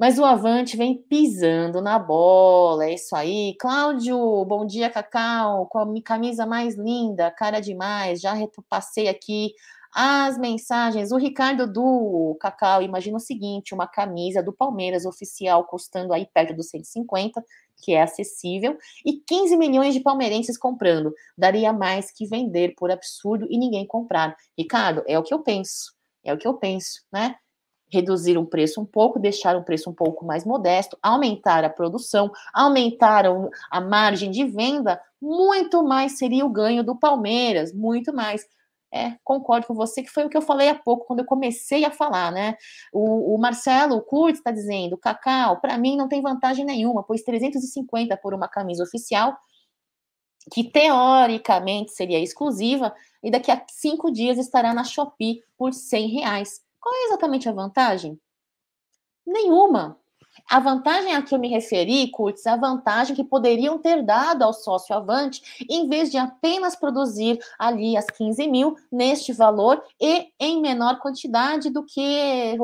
[0.00, 3.54] Mas o Avante vem pisando na bola, é isso aí.
[3.60, 8.18] Cláudio, bom dia, Cacau, com a camisa mais linda, cara demais.
[8.18, 9.52] Já repassei aqui
[9.94, 11.12] as mensagens.
[11.12, 16.54] O Ricardo do Cacau, imagina o seguinte: uma camisa do Palmeiras oficial custando aí perto
[16.54, 17.44] dos 150,
[17.76, 21.12] que é acessível, e 15 milhões de palmeirenses comprando.
[21.36, 24.34] Daria mais que vender por absurdo e ninguém comprar.
[24.56, 25.94] Ricardo, é o que eu penso.
[26.24, 27.36] É o que eu penso, né?
[27.90, 32.30] Reduzir o preço um pouco, deixar o preço um pouco mais modesto, aumentar a produção,
[32.54, 33.24] aumentar
[33.70, 38.46] a margem de venda, muito mais seria o ganho do Palmeiras, muito mais.
[38.92, 41.84] É, concordo com você, que foi o que eu falei há pouco, quando eu comecei
[41.84, 42.56] a falar, né?
[42.92, 48.16] O, o Marcelo Curtis está dizendo: Cacau, para mim não tem vantagem nenhuma, pois 350
[48.16, 49.36] por uma camisa oficial,
[50.52, 56.60] que teoricamente seria exclusiva, e daqui a cinco dias estará na Shopee por 100 reais.
[56.80, 58.18] Qual é exatamente a vantagem?
[59.26, 59.98] Nenhuma.
[60.48, 64.52] A vantagem a que eu me referi, Curtis, a vantagem que poderiam ter dado ao
[64.52, 70.60] sócio avante, em vez de apenas produzir ali as 15 mil neste valor e em
[70.60, 72.56] menor quantidade do que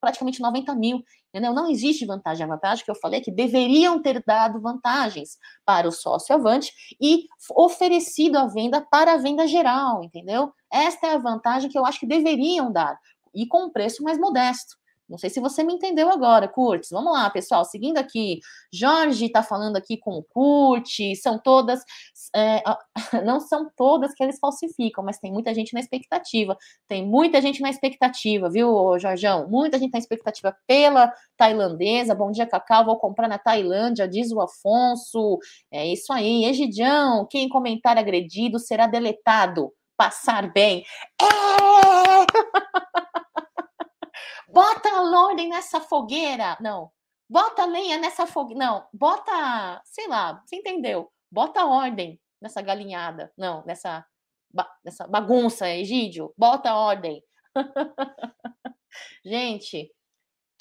[0.00, 1.04] praticamente 90 mil.
[1.28, 1.54] Entendeu?
[1.54, 2.44] Não existe vantagem.
[2.44, 6.72] A vantagem que eu falei é que deveriam ter dado vantagens para o sócio avante
[7.00, 7.26] e
[7.56, 10.52] oferecido a venda para a venda geral, entendeu?
[10.70, 12.98] Esta é a vantagem que eu acho que deveriam dar
[13.34, 14.76] e com um preço mais modesto.
[15.12, 16.88] Não sei se você me entendeu agora, Curtis.
[16.90, 17.66] Vamos lá, pessoal.
[17.66, 18.40] Seguindo aqui,
[18.72, 21.20] Jorge está falando aqui com o Curtis.
[21.20, 21.84] São todas,
[22.34, 22.62] é,
[23.22, 26.56] não são todas que eles falsificam, mas tem muita gente na expectativa.
[26.88, 29.46] Tem muita gente na expectativa, viu, Jorjão?
[29.50, 32.14] Muita gente na expectativa pela tailandesa.
[32.14, 32.86] Bom dia, Cacau.
[32.86, 35.38] Vou comprar na Tailândia, diz o Afonso.
[35.70, 36.46] É isso aí.
[36.46, 39.70] Egidião, quem comentar agredido será deletado.
[39.94, 40.84] Passar bem.
[41.20, 41.26] É!
[44.52, 46.56] Bota a ordem nessa fogueira.
[46.60, 46.90] Não.
[47.28, 48.64] Bota lenha nessa fogueira.
[48.64, 48.86] Não.
[48.92, 51.10] Bota, sei lá, você entendeu?
[51.30, 53.32] Bota ordem nessa galinhada.
[53.36, 54.04] Não, nessa,
[54.52, 56.34] ba nessa bagunça, Egídio.
[56.36, 57.22] Bota ordem.
[59.24, 59.90] Gente,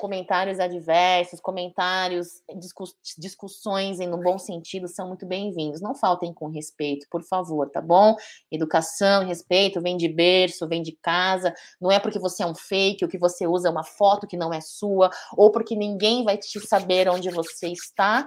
[0.02, 5.80] comentários adversos, comentários, discuss, discussões em um bom sentido são muito bem-vindos.
[5.80, 8.16] Não faltem com respeito, por favor, tá bom?
[8.52, 11.54] Educação, respeito, vem de berço, vem de casa.
[11.80, 14.52] Não é porque você é um fake, ou que você usa uma foto que não
[14.52, 18.26] é sua, ou porque ninguém vai te saber onde você está,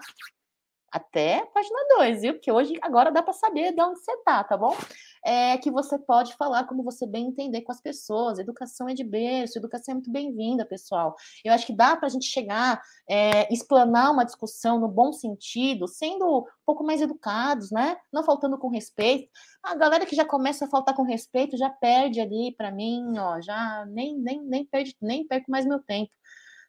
[0.95, 2.35] até a página 2, viu?
[2.35, 4.77] Porque hoje, agora dá para saber de onde você tá, tá bom?
[5.25, 8.39] É que você pode falar como você bem entender com as pessoas.
[8.39, 11.17] Educação é de berço, educação é muito bem-vinda, pessoal.
[11.45, 12.81] Eu acho que dá para a gente chegar,
[13.11, 17.97] é, explanar uma discussão no bom sentido, sendo um pouco mais educados, né?
[18.13, 19.29] Não faltando com respeito.
[19.65, 23.41] A galera que já começa a faltar com respeito já perde ali, para mim, ó,
[23.41, 26.13] já nem, nem, nem, perde, nem perco mais meu tempo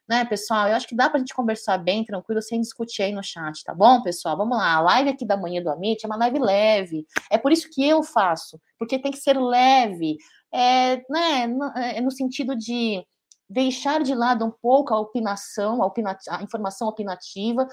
[0.08, 0.68] né, pessoal?
[0.68, 3.64] Eu acho que dá para a gente conversar bem, tranquilo, sem discutir aí no chat,
[3.64, 4.36] tá bom, pessoal?
[4.36, 7.06] Vamos lá, a live aqui da manhã do Amit é uma live leve.
[7.30, 10.16] É por isso que eu faço, porque tem que ser leve,
[10.52, 13.04] é, né, no, é no sentido de
[13.48, 17.66] deixar de lado um pouco a opinação, a, opina, a informação opinativa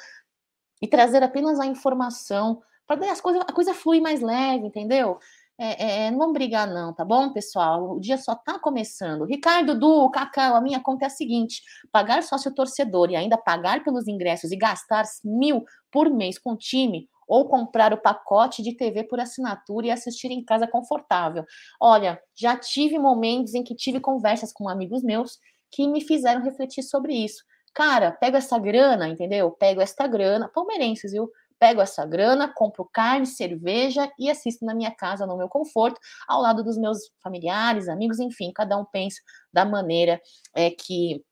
[0.82, 5.18] e trazer apenas a informação para as coisas, a coisa flui mais leve, entendeu?
[5.60, 7.92] É, é, não vamos brigar, não, tá bom, pessoal?
[7.96, 9.24] O dia só tá começando.
[9.24, 13.84] Ricardo, Du, Cacau, a minha conta é a seguinte: pagar sócio torcedor e ainda pagar
[13.84, 18.76] pelos ingressos e gastar mil por mês com o time, ou comprar o pacote de
[18.76, 21.46] TV por assinatura e assistir em casa confortável.
[21.80, 25.38] Olha, já tive momentos em que tive conversas com amigos meus
[25.72, 27.44] que me fizeram refletir sobre isso.
[27.74, 29.52] Cara, pega essa grana, entendeu?
[29.52, 31.30] Pego esta grana, palmeirenses, viu?
[31.64, 35.98] Pego essa grana, compro carne, cerveja e assisto na minha casa, no meu conforto,
[36.28, 39.22] ao lado dos meus familiares, amigos, enfim, cada um pensa
[39.54, 40.22] da maneira
[40.54, 41.24] é, que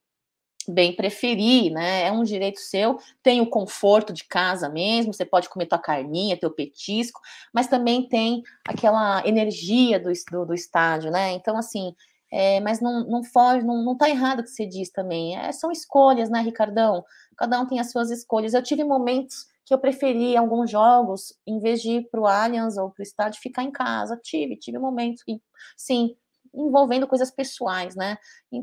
[0.70, 2.08] bem preferir, né?
[2.08, 6.40] É um direito seu, tem o conforto de casa mesmo, você pode comer tua carninha,
[6.40, 7.20] teu petisco,
[7.54, 11.34] mas também tem aquela energia do, do, do estádio, né?
[11.34, 11.94] Então, assim,
[12.32, 15.38] é, mas não, não foge, não, não tá errado o que você diz também.
[15.38, 17.04] É, são escolhas, né, Ricardão?
[17.36, 18.54] Cada um tem as suas escolhas.
[18.54, 22.76] Eu tive momentos que eu preferi alguns jogos, em vez de ir para o Allianz
[22.76, 24.20] ou para o estádio, ficar em casa.
[24.22, 25.42] Tive, tive momentos que,
[25.78, 26.14] sim,
[26.54, 28.18] envolvendo coisas pessoais, né?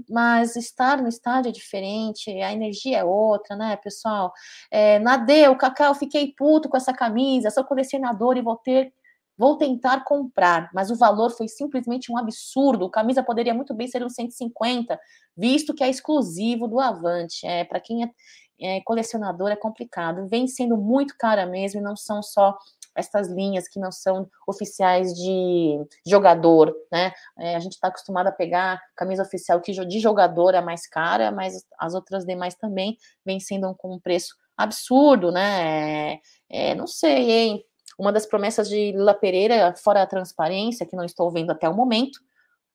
[0.06, 4.34] Mas estar no estádio é diferente, a energia é outra, né, pessoal?
[4.70, 8.92] É, Nadeu, Cacau, fiquei puto com essa camisa, sou colecionador e vou ter.
[9.38, 12.86] Vou tentar comprar, mas o valor foi simplesmente um absurdo.
[12.86, 14.98] A camisa poderia muito bem ser um 150,
[15.36, 17.46] visto que é exclusivo do Avante.
[17.46, 18.11] É, para quem é,
[18.61, 20.26] é colecionador é complicado.
[20.28, 22.56] Vem sendo muito cara mesmo e não são só
[22.94, 27.12] essas linhas que não são oficiais de jogador, né?
[27.38, 31.30] É, a gente está acostumado a pegar camisa oficial que de jogador é mais cara,
[31.30, 36.12] mas as outras demais também vem sendo com um preço absurdo, né?
[36.14, 37.64] É, é, não sei, hein?
[37.98, 41.74] Uma das promessas de Lila Pereira, fora a transparência, que não estou vendo até o
[41.74, 42.18] momento,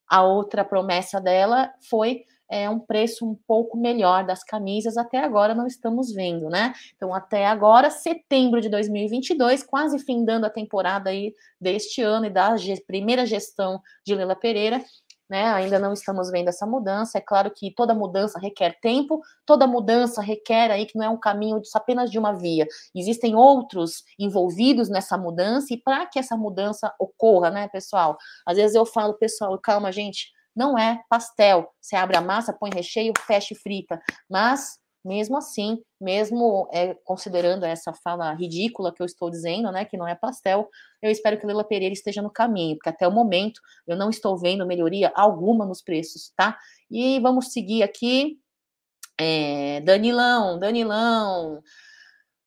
[0.10, 5.56] a outra promessa dela foi é, um preço um pouco melhor das camisas, até agora
[5.56, 6.74] não estamos vendo, né?
[6.96, 12.56] Então, até agora, setembro de 2022, quase findando a temporada aí deste ano e da
[12.86, 14.84] primeira gestão de Lela Pereira,
[15.30, 15.48] né?
[15.54, 17.18] Ainda não estamos vendo essa mudança.
[17.18, 21.20] É claro que toda mudança requer tempo, toda mudança requer aí que não é um
[21.20, 22.68] caminho apenas de uma via.
[22.94, 28.16] Existem outros envolvidos nessa mudança, e para que essa mudança ocorra, né, pessoal?
[28.46, 31.70] Às vezes eu falo, pessoal, calma, gente não é pastel.
[31.82, 34.02] Você abre a massa, põe recheio, fecha e frita.
[34.30, 39.98] Mas, mesmo assim, mesmo é, considerando essa fala ridícula que eu estou dizendo, né, que
[39.98, 40.70] não é pastel,
[41.02, 44.38] eu espero que Lila Pereira esteja no caminho, porque até o momento eu não estou
[44.38, 46.58] vendo melhoria alguma nos preços, tá?
[46.90, 48.40] E vamos seguir aqui.
[49.20, 51.62] É, Danilão, Danilão.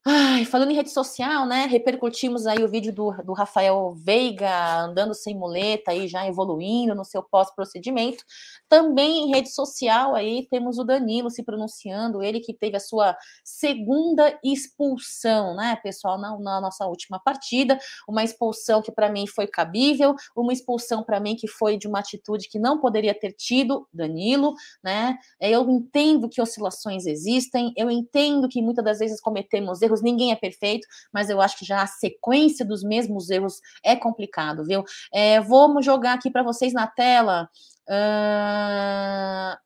[0.09, 1.67] Ai, falando em rede social, né?
[1.67, 7.05] Repercutimos aí o vídeo do, do Rafael Veiga andando sem muleta aí já evoluindo no
[7.05, 8.23] seu pós-procedimento.
[8.69, 13.17] Também em rede social aí temos o Danilo se pronunciando, ele que teve a sua
[13.43, 17.77] segunda expulsão, né, pessoal, na, na nossa última partida,
[18.09, 21.99] uma expulsão que para mim foi cabível, uma expulsão para mim que foi de uma
[21.99, 24.55] atitude que não poderia ter tido, Danilo,
[24.85, 25.19] né?
[25.41, 30.33] Eu entendo que oscilações existem, eu entendo que muitas das vezes cometemos erros erros, ninguém
[30.33, 34.85] é perfeito, mas eu acho que já a sequência dos mesmos erros é complicado, viu?
[35.13, 37.49] É, vamos jogar aqui para vocês na tela.
[37.89, 39.57] Uh,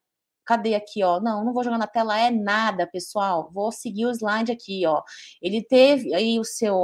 [0.45, 1.21] cadê aqui, ó?
[1.21, 3.51] Não, não vou jogar na tela, é nada, pessoal.
[3.53, 5.03] Vou seguir o slide aqui, ó.
[5.43, 6.75] Ele teve aí o seu.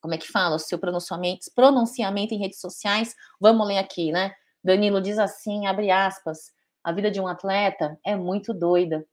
[0.00, 0.56] Como é que fala?
[0.56, 3.14] O seu pronunciamento, pronunciamento em redes sociais.
[3.40, 4.32] Vamos ler aqui, né?
[4.64, 6.38] Danilo diz assim, abre aspas.
[6.84, 9.06] A vida de um atleta é muito doida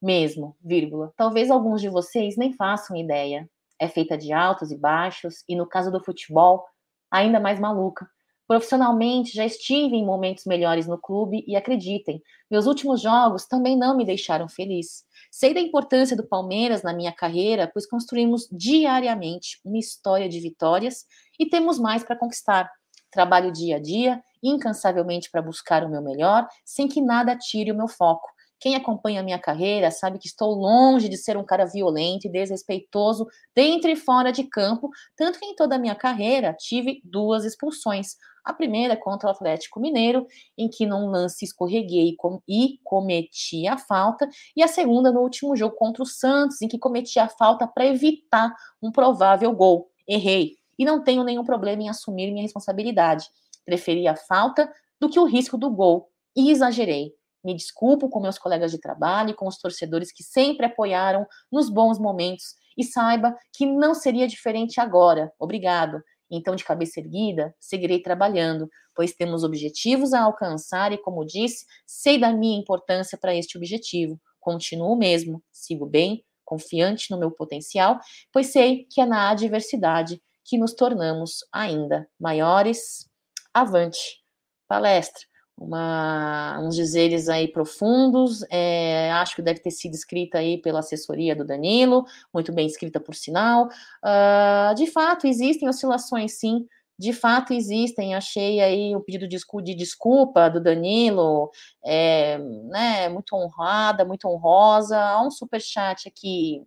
[0.00, 1.12] mesmo, vírgula.
[1.16, 3.48] Talvez alguns de vocês nem façam ideia.
[3.78, 6.64] É feita de altos e baixos, e no caso do futebol,
[7.10, 8.08] ainda mais maluca.
[8.46, 12.20] Profissionalmente, já estive em momentos melhores no clube e acreditem,
[12.50, 15.04] meus últimos jogos também não me deixaram feliz.
[15.30, 21.06] Sei da importância do Palmeiras na minha carreira, pois construímos diariamente uma história de vitórias
[21.38, 22.68] e temos mais para conquistar.
[23.08, 27.76] Trabalho dia a dia, incansavelmente para buscar o meu melhor, sem que nada tire o
[27.76, 28.28] meu foco.
[28.60, 32.30] Quem acompanha a minha carreira sabe que estou longe de ser um cara violento e
[32.30, 37.46] desrespeitoso dentro e fora de campo, tanto que em toda a minha carreira tive duas
[37.46, 38.16] expulsões.
[38.44, 42.16] A primeira contra o Atlético Mineiro, em que num lance escorreguei
[42.48, 46.78] e cometi a falta, e a segunda no último jogo contra o Santos, em que
[46.78, 49.90] cometi a falta para evitar um provável gol.
[50.06, 53.26] Errei e não tenho nenhum problema em assumir minha responsabilidade.
[53.64, 57.14] Preferi a falta do que o risco do gol e exagerei.
[57.42, 61.70] Me desculpo com meus colegas de trabalho e com os torcedores que sempre apoiaram nos
[61.70, 65.32] bons momentos e saiba que não seria diferente agora.
[65.38, 66.02] Obrigado.
[66.30, 72.18] Então, de cabeça erguida, seguirei trabalhando, pois temos objetivos a alcançar e, como disse, sei
[72.18, 74.20] da minha importância para este objetivo.
[74.38, 77.98] Continuo mesmo, sigo bem, confiante no meu potencial,
[78.32, 83.08] pois sei que é na adversidade que nos tornamos ainda maiores.
[83.52, 84.20] Avante!
[84.68, 85.29] Palestra
[85.60, 91.36] uma, uns dizeres aí profundos, é, acho que deve ter sido escrita aí pela assessoria
[91.36, 93.68] do Danilo, muito bem escrita por sinal.
[94.02, 96.66] Uh, de fato, existem oscilações, sim,
[96.98, 98.14] de fato existem.
[98.14, 101.50] Achei aí o pedido de, de desculpa do Danilo,
[101.84, 104.98] é, né, muito honrada, muito honrosa.
[104.98, 106.62] Há um super chat aqui,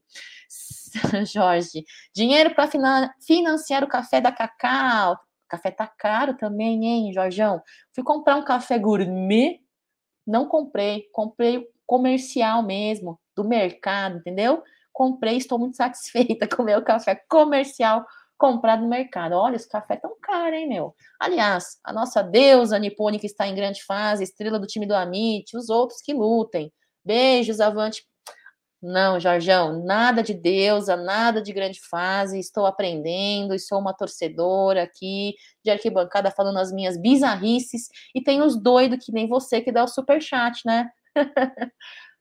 [1.34, 1.84] Jorge.
[2.14, 2.70] Dinheiro para
[3.20, 5.18] financiar o café da Cacau.
[5.54, 7.62] Café tá caro também, hein, Jorjão?
[7.93, 9.60] Fui comprar um café gourmet,
[10.26, 14.64] não comprei, comprei comercial mesmo, do mercado, entendeu?
[14.91, 18.04] Comprei, estou muito satisfeita com o meu café comercial
[18.36, 19.34] comprado no mercado.
[19.34, 20.95] Olha, esse café é tão caro, hein, meu?
[21.20, 22.80] Aliás, a nossa deusa
[23.20, 26.74] que está em grande fase, estrela do time do Amit, os outros que lutem.
[27.06, 28.04] Beijos, avante.
[28.86, 34.84] Não, Jorjão, nada de deusa, nada de grande fase, estou aprendendo e sou uma torcedora
[34.84, 39.72] aqui de arquibancada falando as minhas bizarrices e tem os doidos que nem você que
[39.72, 40.90] dá o super chat, né?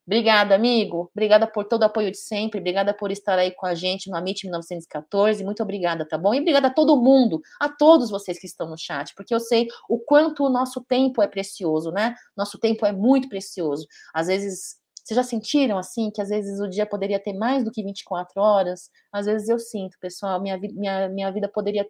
[0.07, 1.11] Obrigada, amigo.
[1.13, 2.61] Obrigada por todo o apoio de sempre.
[2.61, 5.45] Obrigada por estar aí com a gente no Amit 1914.
[5.45, 6.33] Muito obrigada, tá bom?
[6.35, 9.69] E obrigada a todo mundo, a todos vocês que estão no chat, porque eu sei
[9.89, 12.15] o quanto o nosso tempo é precioso, né?
[12.37, 13.87] Nosso tempo é muito precioso.
[14.13, 17.71] Às vezes, vocês já sentiram assim que às vezes o dia poderia ter mais do
[17.71, 18.91] que 24 horas?
[19.13, 21.87] Às vezes eu sinto, pessoal, minha, minha, minha vida poderia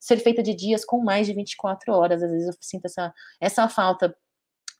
[0.00, 2.22] ser feita de dias com mais de 24 horas.
[2.22, 4.16] Às vezes eu sinto essa, essa falta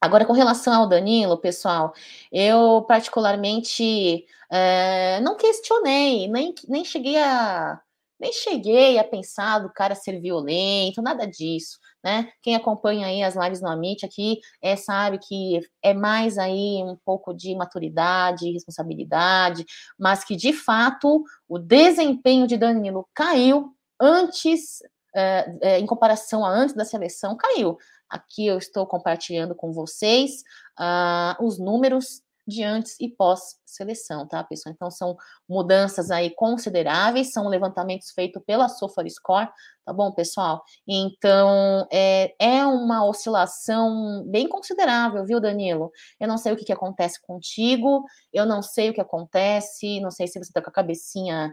[0.00, 1.92] Agora, com relação ao Danilo, pessoal,
[2.30, 7.80] eu particularmente é, não questionei, nem, nem cheguei a
[8.18, 12.30] nem cheguei a pensar do cara ser violento, nada disso, né?
[12.40, 16.96] Quem acompanha aí as lives no Amit aqui é, sabe que é mais aí um
[17.04, 19.66] pouco de maturidade, responsabilidade,
[19.98, 24.78] mas que de fato o desempenho de Danilo caiu antes,
[25.16, 27.76] é, é, em comparação a antes da seleção, caiu.
[28.08, 30.44] Aqui eu estou compartilhando com vocês
[30.78, 34.72] uh, os números de antes e pós-seleção, tá, pessoal?
[34.74, 35.16] Então, são
[35.48, 39.48] mudanças aí consideráveis, são levantamentos feitos pela SofaScore,
[39.84, 40.62] tá bom, pessoal?
[40.86, 45.90] Então, é, é uma oscilação bem considerável, viu, Danilo?
[46.20, 50.10] Eu não sei o que, que acontece contigo, eu não sei o que acontece, não
[50.10, 51.52] sei se você tá com a cabecinha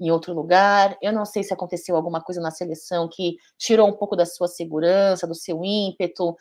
[0.00, 0.96] em outro lugar.
[1.02, 4.48] Eu não sei se aconteceu alguma coisa na seleção que tirou um pouco da sua
[4.48, 6.34] segurança, do seu ímpeto,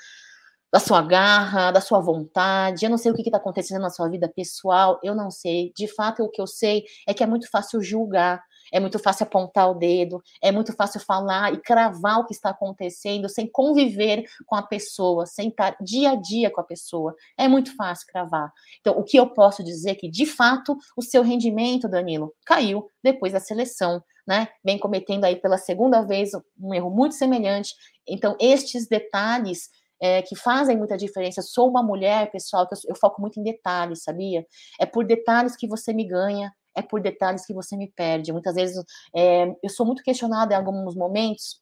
[0.72, 2.86] da sua garra, da sua vontade.
[2.86, 5.00] Eu não sei o que está acontecendo na sua vida pessoal.
[5.04, 5.72] Eu não sei.
[5.76, 8.42] De fato, o que eu sei é que é muito fácil julgar
[8.72, 12.52] é muito fácil apontar o dedo, é muito fácil falar e cravar o que está
[12.52, 17.14] acontecendo sem conviver com a pessoa, sem estar dia a dia com a pessoa.
[17.38, 18.52] É muito fácil cravar.
[18.80, 22.88] Então, o que eu posso dizer é que, de fato, o seu rendimento, Danilo, caiu
[23.04, 24.48] depois da seleção, né?
[24.64, 27.76] Vem cometendo aí pela segunda vez um erro muito semelhante.
[28.08, 29.70] Então, estes detalhes
[30.02, 31.44] é, que fazem muita diferença.
[31.44, 34.46] Sou uma mulher, pessoal, que eu, eu, foco muito em detalhes, sabia?
[34.80, 38.34] É por detalhes que você me ganha, é por detalhes que você me perde.
[38.34, 38.84] Muitas vezes
[39.16, 41.62] é, eu sou muito questionada em alguns momentos,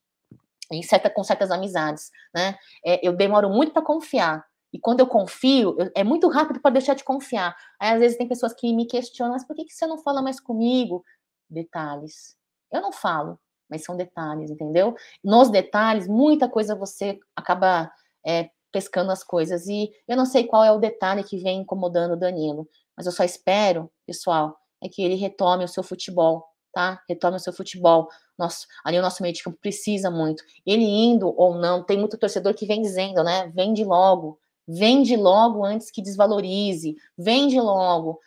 [0.71, 2.55] em certa, com certas amizades, né?
[2.85, 4.47] É, eu demoro muito para confiar.
[4.71, 7.55] E quando eu confio, eu, é muito rápido para deixar de confiar.
[7.79, 10.21] Aí, às vezes, tem pessoas que me questionam, mas por que, que você não fala
[10.21, 11.03] mais comigo?
[11.49, 12.37] Detalhes.
[12.71, 14.95] Eu não falo, mas são detalhes, entendeu?
[15.23, 17.91] Nos detalhes, muita coisa você acaba
[18.25, 19.67] é, pescando as coisas.
[19.67, 23.11] E eu não sei qual é o detalhe que vem incomodando o Danilo, mas eu
[23.11, 27.01] só espero, pessoal, é que ele retome o seu futebol, tá?
[27.07, 28.07] Retome o seu futebol.
[28.37, 30.43] Nosso, ali o nosso meio de campo precisa muito.
[30.65, 33.51] Ele indo ou não, tem muito torcedor que vem dizendo, né?
[33.53, 38.19] Vende logo, vende logo antes que desvalorize, vende logo.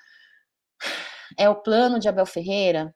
[1.39, 2.95] É o plano de Abel Ferreira?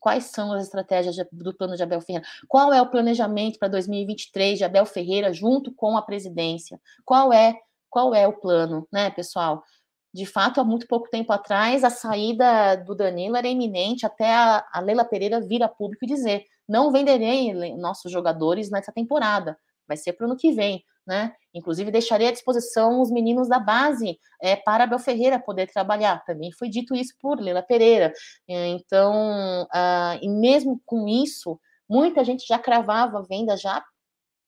[0.00, 2.26] Quais são as estratégias do plano de Abel Ferreira?
[2.46, 6.80] Qual é o planejamento para 2023 de Abel Ferreira junto com a presidência?
[7.04, 7.54] Qual é
[7.90, 9.64] qual é o plano, né, pessoal?
[10.12, 14.66] de fato, há muito pouco tempo atrás, a saída do Danilo era iminente até a,
[14.72, 19.96] a Leila Pereira vir a público e dizer: não venderei nossos jogadores nessa temporada, vai
[19.96, 20.84] ser para o ano que vem.
[21.08, 21.32] Né?
[21.54, 26.22] Inclusive, deixarei à disposição os meninos da base é, para Abel Ferreira poder trabalhar.
[26.26, 28.12] Também foi dito isso por Leila Pereira.
[28.46, 33.82] Então, uh, e mesmo com isso, muita gente já cravava a venda já,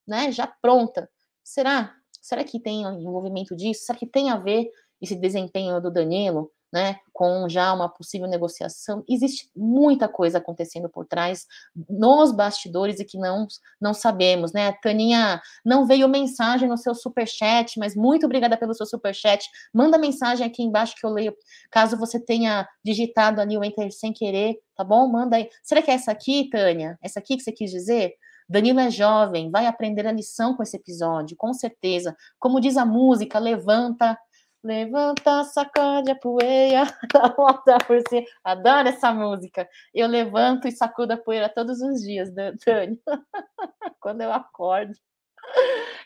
[0.06, 1.08] né, já pronta.
[1.42, 1.94] Será?
[2.20, 3.86] Será que tem envolvimento disso?
[3.86, 4.68] Será que tem a ver
[5.00, 9.04] esse desempenho do Danilo, né, com já uma possível negociação.
[9.08, 11.46] Existe muita coisa acontecendo por trás,
[11.88, 13.46] nos bastidores e que não,
[13.80, 14.72] não sabemos, né?
[14.82, 19.48] Taninha, não veio mensagem no seu super chat, mas muito obrigada pelo seu super chat.
[19.72, 21.34] Manda mensagem aqui embaixo que eu leio,
[21.70, 25.08] caso você tenha digitado ali o enter sem querer, tá bom?
[25.08, 25.48] Manda aí.
[25.62, 26.98] Será que é essa aqui, Tânia?
[27.02, 28.14] Essa aqui que você quis dizer?
[28.50, 32.16] Danilo é jovem, vai aprender a lição com esse episódio, com certeza.
[32.36, 34.18] Como diz a música, levanta,
[34.62, 38.26] Levanta, sacode a poeira, dá volta por cima.
[38.44, 39.68] Adoro essa música.
[39.94, 42.30] Eu levanto e sacudo a poeira todos os dias,
[42.62, 42.98] Tânia.
[44.00, 44.92] Quando eu acordo.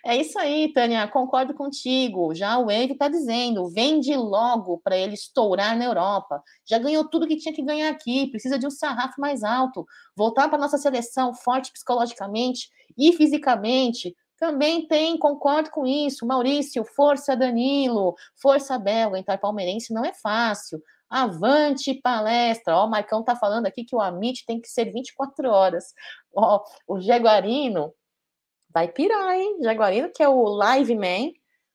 [0.05, 2.34] É isso aí, Tânia, concordo contigo.
[2.34, 6.42] Já o Wave está dizendo, vende logo para ele estourar na Europa.
[6.64, 9.84] Já ganhou tudo que tinha que ganhar aqui, precisa de um sarrafo mais alto.
[10.16, 16.26] Voltar para nossa seleção forte psicologicamente e fisicamente Também tem, concordo com isso.
[16.26, 20.82] Maurício, força Danilo, força Bel, entrar palmeirense não é fácil.
[21.09, 22.76] Avante palestra.
[22.76, 25.95] Ó, o Marcão tá falando aqui que o Amit tem que ser 24 horas.
[26.35, 27.93] Ó, o Jaguarino
[28.72, 29.59] vai pirar, hein?
[29.62, 31.30] Jaguarino, que é o Live Man,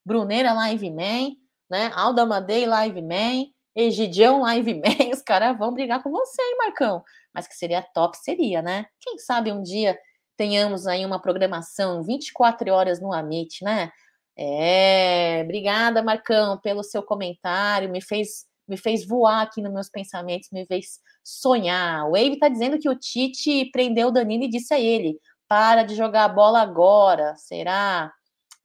[0.05, 1.35] Bruneira Live Man,
[1.69, 1.91] né?
[1.95, 4.81] Alda Madei Live Man, Egidião Live Man.
[5.15, 7.01] Os caras vão brigar com você, hein, Marcão?
[7.33, 8.87] Mas que seria top, seria, né?
[8.99, 9.97] Quem sabe um dia
[10.39, 13.91] tenhamos aí uma programação 24 horas no Amit, né?
[14.37, 20.47] É, obrigada, Marcão, pelo seu comentário, me fez me fez voar aqui nos meus pensamentos,
[20.51, 22.05] me fez sonhar.
[22.05, 25.83] O Wave está dizendo que o Tite prendeu o Danilo e disse a ele: para
[25.83, 28.13] de jogar a bola agora, será?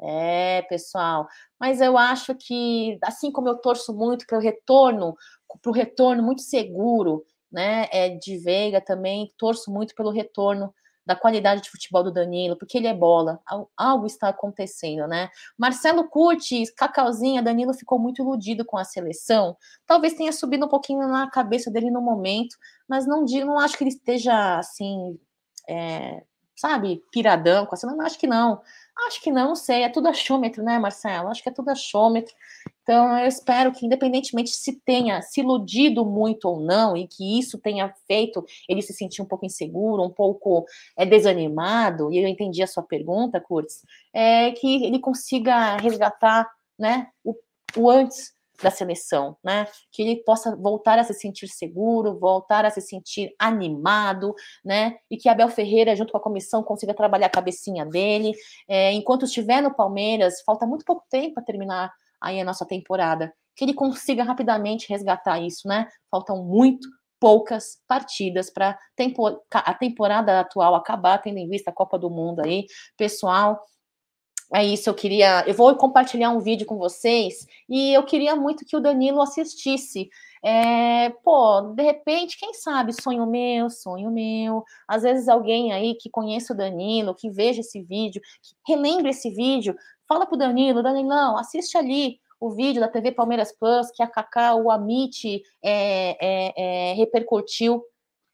[0.01, 1.27] É, pessoal,
[1.59, 5.17] mas eu acho que, assim como eu torço muito para o retorno,
[5.61, 10.73] para o retorno muito seguro, né, é, de Veiga também, torço muito pelo retorno
[11.07, 13.41] da qualidade de futebol do Danilo, porque ele é bola,
[13.77, 15.29] algo está acontecendo, né?
[15.59, 21.07] Marcelo Curtis, Cacauzinha, Danilo ficou muito iludido com a seleção, talvez tenha subido um pouquinho
[21.07, 22.57] na cabeça dele no momento,
[22.89, 25.19] mas não, não acho que ele esteja assim,
[25.69, 26.23] é,
[26.57, 28.61] sabe, piradão com a seleção, acho que não.
[29.07, 31.29] Acho que não, sei, é tudo achômetro, né, Marcelo?
[31.29, 32.33] Acho que é tudo achômetro.
[32.85, 37.59] Então, eu espero que, independentemente se tenha se iludido muito ou não, e que isso
[37.59, 42.63] tenha feito ele se sentir um pouco inseguro, um pouco é, desanimado, e eu entendi
[42.63, 43.81] a sua pergunta, Curtis,
[44.13, 46.47] é que ele consiga resgatar
[46.79, 47.35] né, o,
[47.75, 49.67] o antes da seleção, né?
[49.91, 54.33] Que ele possa voltar a se sentir seguro, voltar a se sentir animado,
[54.65, 54.97] né?
[55.11, 58.33] E que Abel Ferreira, junto com a comissão, consiga trabalhar a cabecinha dele.
[58.69, 61.93] É, enquanto estiver no Palmeiras, falta muito pouco tempo para terminar
[62.25, 63.33] aí a nossa temporada.
[63.55, 65.87] Que ele consiga rapidamente resgatar isso, né?
[66.11, 66.89] Faltam muito
[67.21, 72.41] poucas partidas para tempo, a temporada atual acabar, tendo em vista a Copa do Mundo
[72.41, 72.67] aí.
[72.97, 73.61] Pessoal,
[74.53, 75.43] é isso, eu queria.
[75.47, 80.09] Eu vou compartilhar um vídeo com vocês e eu queria muito que o Danilo assistisse.
[80.45, 84.63] É, pô, de repente, quem sabe, sonho meu, sonho meu.
[84.87, 89.31] Às vezes alguém aí que conheça o Danilo, que veja esse vídeo, que relembre esse
[89.31, 89.75] vídeo,
[90.09, 94.55] fala pro Danilo, Danilão, assiste ali o vídeo da TV Palmeiras Plus que a Kaká,
[94.55, 96.53] o Amit é, é,
[96.91, 97.83] é, repercutiu,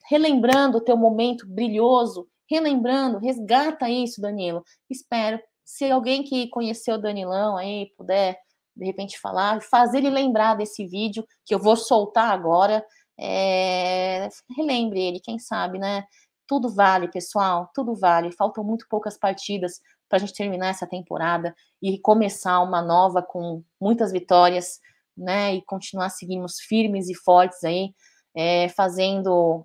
[0.09, 4.65] relembrando o teu momento brilhoso, relembrando, resgata isso, Danilo.
[4.89, 8.37] Espero se alguém que conheceu o Danilão aí puder,
[8.75, 12.85] de repente, falar, fazer ele lembrar desse vídeo que eu vou soltar agora,
[13.17, 14.29] é...
[14.57, 16.05] relembre ele, quem sabe, né?
[16.45, 18.33] Tudo vale, pessoal, tudo vale.
[18.33, 19.81] Faltam muito poucas partidas
[20.11, 24.81] para a gente terminar essa temporada e começar uma nova com muitas vitórias,
[25.17, 25.55] né?
[25.55, 27.95] E continuar seguindo firmes e fortes aí,
[28.35, 29.65] é, fazendo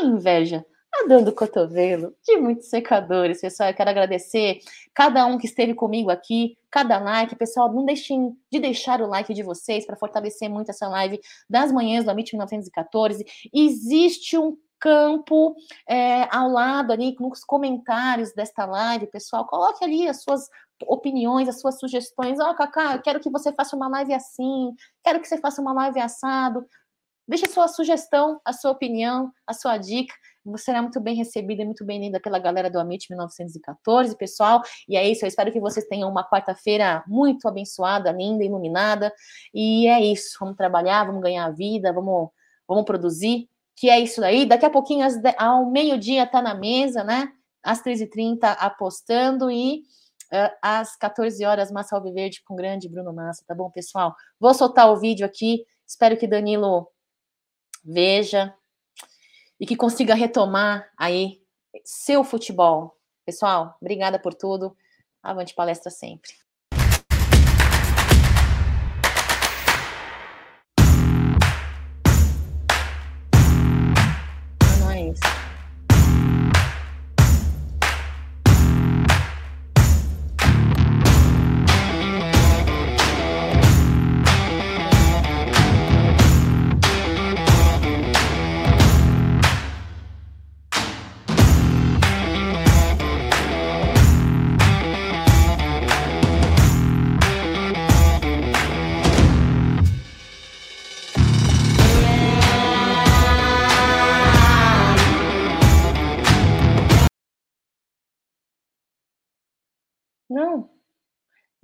[0.00, 0.64] a inveja
[0.96, 3.68] Tá dando cotovelo de muitos secadores, pessoal.
[3.68, 4.60] Eu quero agradecer
[4.94, 7.36] cada um que esteve comigo aqui, cada like.
[7.36, 11.20] Pessoal, não deixem de deixar o like de vocês para fortalecer muito essa live
[11.50, 13.26] das manhãs do Amit 1914.
[13.52, 15.54] Existe um campo
[15.88, 19.46] é, ao lado ali nos comentários desta live, pessoal.
[19.46, 20.48] Coloque ali as suas
[20.86, 22.38] opiniões, as suas sugestões.
[22.38, 25.60] Ó, oh, Cacá, eu quero que você faça uma live assim, quero que você faça
[25.60, 26.66] uma live assado.
[27.28, 30.14] Deixe a sua sugestão, a sua opinião, a sua dica.
[30.44, 34.62] Você será muito bem recebida e muito bem-vinda pela galera do Amit 1914, pessoal.
[34.88, 39.12] E é isso, eu espero que vocês tenham uma quarta-feira muito abençoada, linda, iluminada.
[39.52, 42.30] E é isso, vamos trabalhar, vamos ganhar vida, vamos,
[42.68, 43.48] vamos produzir.
[43.76, 44.46] Que é isso daí.
[44.46, 45.06] Daqui a pouquinho,
[45.38, 47.30] ao meio-dia, tá na mesa, né?
[47.62, 49.82] Às 13h30, apostando e
[50.32, 54.14] uh, às 14 horas, Massa Alviverde com o grande Bruno Massa, tá bom, pessoal?
[54.40, 55.64] Vou soltar o vídeo aqui.
[55.86, 56.88] Espero que Danilo
[57.84, 58.54] veja
[59.60, 61.40] e que consiga retomar aí
[61.84, 62.96] seu futebol.
[63.24, 64.76] Pessoal, obrigada por tudo.
[65.22, 66.45] Avante palestra sempre.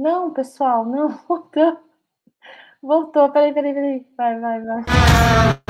[0.03, 1.11] Não, pessoal, não.
[1.29, 1.81] Voltou.
[2.83, 3.31] Voltou.
[3.31, 4.07] Peraí, peraí, peraí.
[4.17, 5.62] Vai, vai, vai.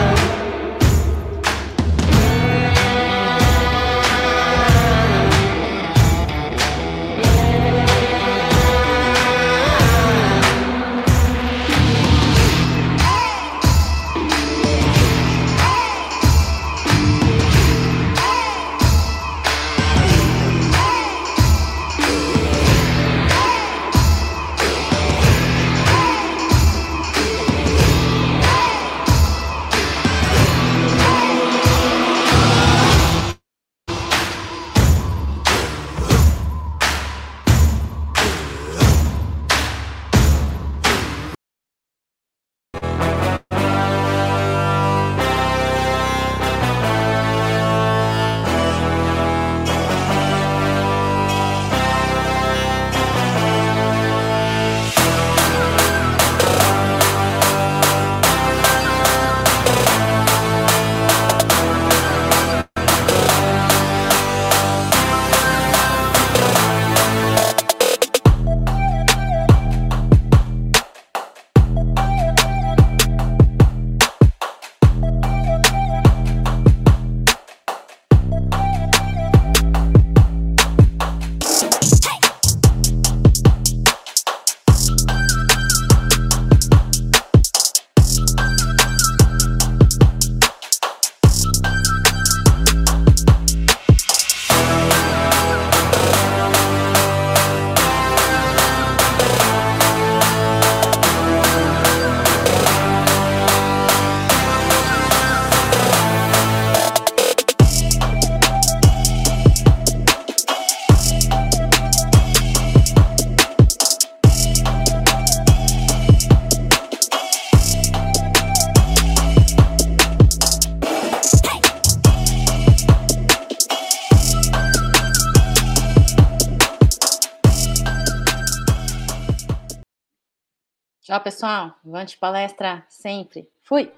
[131.12, 131.78] Tchau, pessoal.
[131.84, 133.46] Avante palestra sempre.
[133.60, 133.92] Fui!